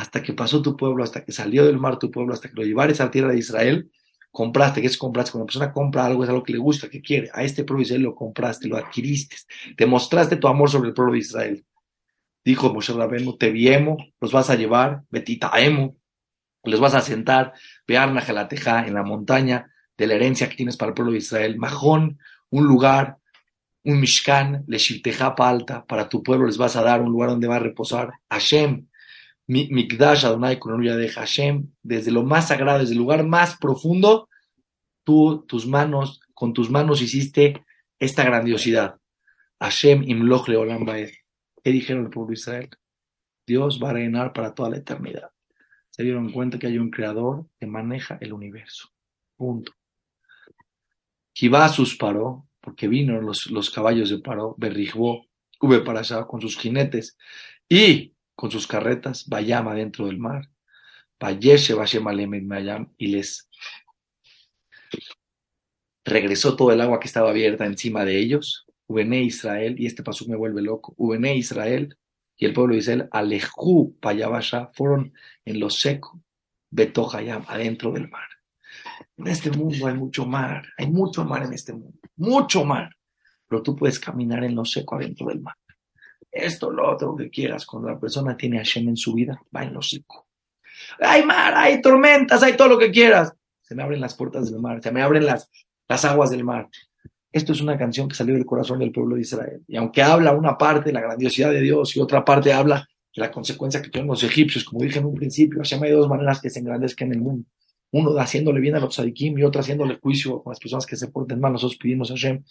Hasta 0.00 0.22
que 0.22 0.32
pasó 0.32 0.62
tu 0.62 0.78
pueblo, 0.78 1.04
hasta 1.04 1.22
que 1.22 1.30
salió 1.30 1.66
del 1.66 1.78
mar 1.78 1.98
tu 1.98 2.10
pueblo, 2.10 2.32
hasta 2.32 2.48
que 2.48 2.54
lo 2.54 2.62
llevares 2.62 3.02
a 3.02 3.04
la 3.04 3.10
tierra 3.10 3.32
de 3.32 3.38
Israel, 3.38 3.90
compraste, 4.30 4.80
¿qué 4.80 4.86
es 4.86 4.96
compraste? 4.96 5.32
Cuando 5.32 5.42
una 5.42 5.48
persona 5.48 5.72
compra 5.74 6.06
algo, 6.06 6.24
es 6.24 6.30
algo 6.30 6.42
que 6.42 6.54
le 6.54 6.58
gusta, 6.58 6.88
que 6.88 7.02
quiere. 7.02 7.28
A 7.34 7.42
este 7.42 7.64
pueblo 7.64 7.80
de 7.80 7.84
Israel 7.84 8.02
lo 8.04 8.14
compraste, 8.14 8.66
lo 8.66 8.78
adquiriste, 8.78 9.36
demostraste 9.76 10.36
tu 10.36 10.48
amor 10.48 10.70
sobre 10.70 10.88
el 10.88 10.94
pueblo 10.94 11.12
de 11.12 11.18
Israel. 11.18 11.66
Dijo 12.42 12.72
Moshe 12.72 12.94
Rabenu, 12.94 13.36
te 13.36 13.50
viemo, 13.50 13.98
los 14.22 14.32
vas 14.32 14.48
a 14.48 14.54
llevar, 14.54 15.02
betita 15.10 15.50
emo, 15.56 15.98
les 16.64 16.80
vas 16.80 16.94
a 16.94 17.02
sentar, 17.02 17.52
vearna 17.86 18.22
Jalateja 18.22 18.86
en 18.86 18.94
la 18.94 19.02
montaña 19.02 19.70
de 19.98 20.06
la 20.06 20.14
herencia 20.14 20.48
que 20.48 20.56
tienes 20.56 20.78
para 20.78 20.88
el 20.88 20.94
pueblo 20.94 21.12
de 21.12 21.18
Israel, 21.18 21.58
Majón, 21.58 22.18
un 22.48 22.64
lugar, 22.64 23.18
un 23.84 24.00
Mishkan, 24.00 24.64
Leshilteja 24.66 25.34
alta, 25.36 25.84
para 25.84 26.08
tu 26.08 26.22
pueblo 26.22 26.46
les 26.46 26.56
vas 26.56 26.74
a 26.76 26.82
dar 26.82 27.02
un 27.02 27.12
lugar 27.12 27.28
donde 27.28 27.48
va 27.48 27.56
a 27.56 27.58
reposar. 27.58 28.12
Hashem, 28.30 28.86
Mikdash 29.50 30.26
Adonai 30.26 30.60
con 30.60 30.80
de 30.80 31.08
Hashem, 31.08 31.72
desde 31.82 32.12
lo 32.12 32.22
más 32.22 32.48
sagrado, 32.48 32.78
desde 32.78 32.92
el 32.92 32.98
lugar 32.98 33.26
más 33.26 33.56
profundo, 33.58 34.28
tú, 35.02 35.44
tus 35.48 35.66
manos, 35.66 36.20
con 36.34 36.52
tus 36.52 36.70
manos 36.70 37.02
hiciste 37.02 37.64
esta 37.98 38.22
grandiosidad. 38.22 39.00
Hashem 39.58 40.04
Imloch 40.08 40.46
Leolam 40.48 40.86
¿Qué 40.86 41.72
dijeron 41.72 42.04
el 42.04 42.10
pueblo 42.10 42.28
de 42.28 42.34
Israel? 42.34 42.70
Dios 43.44 43.80
va 43.82 43.90
a 43.90 43.94
reinar 43.94 44.32
para 44.32 44.54
toda 44.54 44.70
la 44.70 44.76
eternidad. 44.76 45.30
Se 45.90 46.04
dieron 46.04 46.30
cuenta 46.30 46.58
que 46.58 46.68
hay 46.68 46.78
un 46.78 46.90
creador 46.90 47.46
que 47.58 47.66
maneja 47.66 48.18
el 48.20 48.32
universo. 48.32 48.88
Punto. 49.36 49.72
Kibasus 51.32 51.96
paró, 51.96 52.46
porque 52.60 52.86
vino 52.86 53.20
los, 53.20 53.50
los 53.50 53.68
caballos 53.70 54.10
de 54.10 54.18
Paró, 54.18 54.54
Berrijbó, 54.58 55.26
para 55.84 56.00
allá 56.00 56.24
con 56.26 56.40
sus 56.40 56.56
jinetes 56.56 57.18
y 57.68 58.14
con 58.40 58.50
sus 58.50 58.66
carretas, 58.66 59.28
Bayama 59.28 59.74
dentro 59.74 60.06
del 60.06 60.16
mar, 60.16 60.48
Bayeshe 61.20 61.74
Mayam, 62.00 62.90
y 62.96 63.08
les 63.08 63.50
regresó 66.06 66.56
todo 66.56 66.72
el 66.72 66.80
agua 66.80 66.98
que 67.00 67.06
estaba 67.06 67.28
abierta 67.28 67.66
encima 67.66 68.02
de 68.06 68.18
ellos, 68.18 68.64
Ubené 68.86 69.20
Israel, 69.20 69.78
y 69.78 69.84
este 69.84 70.02
paso 70.02 70.24
me 70.26 70.36
vuelve 70.36 70.62
loco, 70.62 70.94
Ubené 70.96 71.36
Israel 71.36 71.98
y 72.38 72.46
el 72.46 72.54
pueblo 72.54 72.72
de 72.72 72.78
Israel, 72.78 73.08
Alejú 73.12 73.98
Payabasha, 74.00 74.70
fueron 74.72 75.12
en 75.44 75.60
lo 75.60 75.68
seco, 75.68 76.22
Betojayam, 76.70 77.44
adentro 77.46 77.92
del 77.92 78.08
mar. 78.08 78.28
En 79.18 79.26
este 79.26 79.50
mundo 79.50 79.86
hay 79.86 79.92
mucho 79.92 80.24
mar, 80.24 80.66
hay 80.78 80.86
mucho 80.86 81.26
mar 81.26 81.42
en 81.42 81.52
este 81.52 81.74
mundo, 81.74 81.98
mucho 82.16 82.64
mar, 82.64 82.96
pero 83.46 83.62
tú 83.62 83.76
puedes 83.76 84.00
caminar 84.00 84.44
en 84.44 84.54
lo 84.54 84.64
seco 84.64 84.96
adentro 84.96 85.26
del 85.26 85.42
mar. 85.42 85.56
Esto, 86.30 86.70
lo 86.70 86.90
otro 86.90 87.16
que 87.16 87.28
quieras, 87.28 87.66
cuando 87.66 87.88
la 87.88 87.98
persona 87.98 88.36
tiene 88.36 88.58
a 88.58 88.60
Hashem 88.60 88.88
en 88.88 88.96
su 88.96 89.14
vida, 89.14 89.40
va 89.54 89.64
en 89.64 89.74
lo 89.74 89.82
seco. 89.82 90.28
Hay 91.00 91.24
mar, 91.24 91.54
hay 91.56 91.80
tormentas, 91.82 92.42
hay 92.42 92.56
todo 92.56 92.68
lo 92.68 92.78
que 92.78 92.90
quieras. 92.90 93.32
Se 93.62 93.74
me 93.74 93.82
abren 93.82 94.00
las 94.00 94.14
puertas 94.14 94.50
del 94.50 94.60
mar, 94.60 94.82
se 94.82 94.92
me 94.92 95.02
abren 95.02 95.26
las, 95.26 95.50
las 95.88 96.04
aguas 96.04 96.30
del 96.30 96.44
mar. 96.44 96.68
Esto 97.32 97.52
es 97.52 97.60
una 97.60 97.78
canción 97.78 98.08
que 98.08 98.16
salió 98.16 98.34
del 98.34 98.46
corazón 98.46 98.80
del 98.80 98.90
pueblo 98.90 99.14
de 99.14 99.22
Israel. 99.22 99.62
Y 99.68 99.76
aunque 99.76 100.02
habla 100.02 100.32
una 100.32 100.58
parte 100.58 100.86
de 100.86 100.92
la 100.92 101.00
grandiosidad 101.00 101.50
de 101.50 101.60
Dios 101.60 101.96
y 101.96 102.00
otra 102.00 102.24
parte 102.24 102.52
habla 102.52 102.88
de 103.14 103.22
la 103.22 103.30
consecuencia 103.30 103.80
que 103.80 103.88
tienen 103.88 104.08
los 104.08 104.22
egipcios, 104.22 104.64
como 104.64 104.82
dije 104.82 104.98
en 104.98 105.06
un 105.06 105.14
principio, 105.14 105.58
Hashem 105.58 105.82
hay 105.82 105.92
dos 105.92 106.08
maneras 106.08 106.40
que 106.40 106.50
se 106.50 106.60
engrandezcan 106.60 107.08
en 107.08 107.14
el 107.14 107.20
mundo. 107.20 107.48
Uno 107.92 108.16
haciéndole 108.18 108.60
bien 108.60 108.76
a 108.76 108.80
los 108.80 108.94
sadikim 108.94 109.36
y 109.38 109.42
otro 109.42 109.60
haciéndole 109.60 109.98
juicio 110.00 110.42
con 110.42 110.52
las 110.52 110.60
personas 110.60 110.86
que 110.86 110.96
se 110.96 111.08
porten 111.08 111.40
mal. 111.40 111.52
Nosotros 111.52 111.78
pedimos 111.80 112.10
a 112.10 112.14
Hashem 112.14 112.42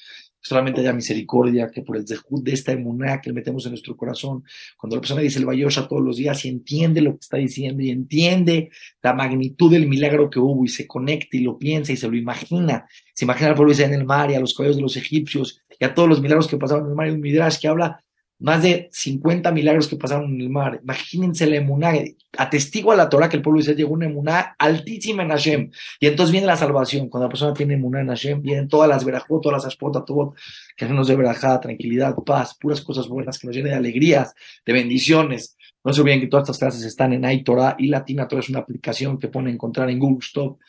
solamente 0.41 0.81
haya 0.81 0.93
misericordia, 0.93 1.69
que 1.69 1.81
por 1.81 1.97
el 1.97 2.07
zehut 2.07 2.43
de 2.43 2.53
esta 2.53 2.71
emuná 2.71 3.21
que 3.21 3.33
metemos 3.33 3.65
en 3.65 3.71
nuestro 3.71 3.95
corazón, 3.95 4.43
cuando 4.77 4.95
la 4.95 5.01
persona 5.01 5.21
dice 5.21 5.39
el 5.39 5.45
Bayosha 5.45 5.87
todos 5.87 6.01
los 6.01 6.17
días 6.17 6.43
y 6.45 6.49
entiende 6.49 7.01
lo 7.01 7.11
que 7.13 7.19
está 7.21 7.37
diciendo 7.37 7.83
y 7.83 7.89
entiende 7.89 8.69
la 9.01 9.13
magnitud 9.13 9.71
del 9.71 9.87
milagro 9.87 10.29
que 10.29 10.39
hubo 10.39 10.63
y 10.65 10.69
se 10.69 10.87
conecta 10.87 11.37
y 11.37 11.41
lo 11.41 11.57
piensa 11.57 11.91
y 11.91 11.97
se 11.97 12.07
lo 12.07 12.15
imagina, 12.15 12.87
se 13.13 13.25
imagina 13.25 13.49
al 13.49 13.55
pueblo 13.55 13.73
en 13.77 13.93
el 13.93 14.05
mar 14.05 14.31
y 14.31 14.35
a 14.35 14.39
los 14.39 14.53
caballos 14.53 14.77
de 14.77 14.81
los 14.81 14.97
egipcios 14.97 15.61
y 15.79 15.85
a 15.85 15.93
todos 15.93 16.09
los 16.09 16.21
milagros 16.21 16.47
que 16.47 16.57
pasaron 16.57 16.85
en 16.85 16.89
el 16.91 16.95
mar. 16.95 17.07
Y 17.07 17.11
un 17.11 17.21
midrash 17.21 17.59
que 17.59 17.67
habla 17.67 18.03
más 18.39 18.63
de 18.63 18.89
50 18.91 19.51
milagros 19.51 19.87
que 19.87 19.97
pasaron 19.97 20.33
en 20.33 20.41
el 20.41 20.49
mar. 20.49 20.79
Imagínense 20.81 21.45
la 21.45 21.57
emuná, 21.57 21.93
atestigua 22.37 22.95
la 22.95 23.09
Torah 23.09 23.27
que 23.27 23.35
el 23.35 23.41
pueblo 23.41 23.57
de 23.57 23.63
Israel 23.63 23.77
llegó 23.77 23.93
una 23.93 24.05
emuná 24.05 24.55
altísima 24.57 25.23
en 25.23 25.29
Hashem. 25.29 25.71
Y 25.99 26.07
entonces 26.07 26.31
viene 26.31 26.47
la 26.47 26.55
salvación. 26.55 27.09
Cuando 27.09 27.27
la 27.27 27.29
persona 27.29 27.53
tiene 27.53 27.73
emuná 27.73 27.99
en 27.99 28.07
Hashem, 28.07 28.41
vienen 28.41 28.69
todas 28.69 28.87
las 28.89 29.03
verajot, 29.03 29.41
todas 29.41 29.57
las 29.57 29.65
ashpot, 29.65 30.05
todo, 30.05 30.35
que 30.77 30.85
nos 30.85 31.07
dé 31.09 31.15
verajá, 31.17 31.59
tranquilidad, 31.59 32.15
paz, 32.25 32.55
puras 32.57 32.81
cosas 32.81 33.07
buenas, 33.09 33.37
que 33.37 33.47
nos 33.47 33.55
llene 33.55 33.69
de 33.69 33.75
alegrías, 33.75 34.33
de 34.65 34.73
bendiciones. 34.73 35.57
No 35.83 35.93
se 35.93 36.01
olviden 36.01 36.21
que 36.21 36.27
todas 36.27 36.43
estas 36.43 36.59
clases 36.59 36.83
están 36.83 37.13
en 37.13 37.29
iTorah 37.29 37.75
y 37.77 37.87
Latina 37.87 38.27
Torah 38.27 38.41
es 38.41 38.49
una 38.49 38.59
aplicación 38.59 39.17
que 39.17 39.27
pone 39.27 39.51
encontrar 39.51 39.89
en 39.89 39.99
Google 39.99 40.19
Stop. 40.21 40.59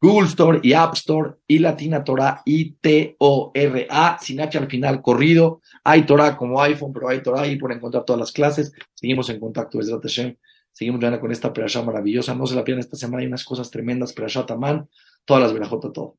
Google 0.00 0.28
Store 0.28 0.60
y 0.62 0.72
App 0.74 0.94
Store 0.94 1.32
y 1.46 1.58
Latina 1.58 2.04
Torah 2.04 2.42
I-T-O-R-A, 2.44 4.18
sin 4.20 4.40
H 4.40 4.58
al 4.58 4.68
final, 4.68 5.02
corrido. 5.02 5.60
Hay 5.82 6.06
Torah 6.06 6.36
como 6.36 6.60
iPhone, 6.62 6.92
pero 6.92 7.08
hay 7.08 7.22
Torah 7.22 7.42
ahí 7.42 7.56
por 7.56 7.72
encontrar 7.72 8.04
todas 8.04 8.20
las 8.20 8.32
clases. 8.32 8.72
Seguimos 8.94 9.28
en 9.30 9.40
contacto 9.40 9.78
desde 9.78 9.98
Hashem. 9.98 10.36
Seguimos 10.70 11.00
ya 11.00 11.18
con 11.18 11.32
esta 11.32 11.52
perashá 11.52 11.82
maravillosa. 11.82 12.34
No 12.34 12.46
se 12.46 12.54
la 12.54 12.62
pierdan 12.62 12.80
esta 12.80 12.96
semana, 12.96 13.22
hay 13.22 13.26
unas 13.26 13.44
cosas 13.44 13.70
tremendas. 13.70 14.12
Perashat 14.12 14.46
Taman, 14.46 14.88
todas 15.24 15.42
las 15.42 15.52
verajotas, 15.52 15.92
todo. 15.92 16.16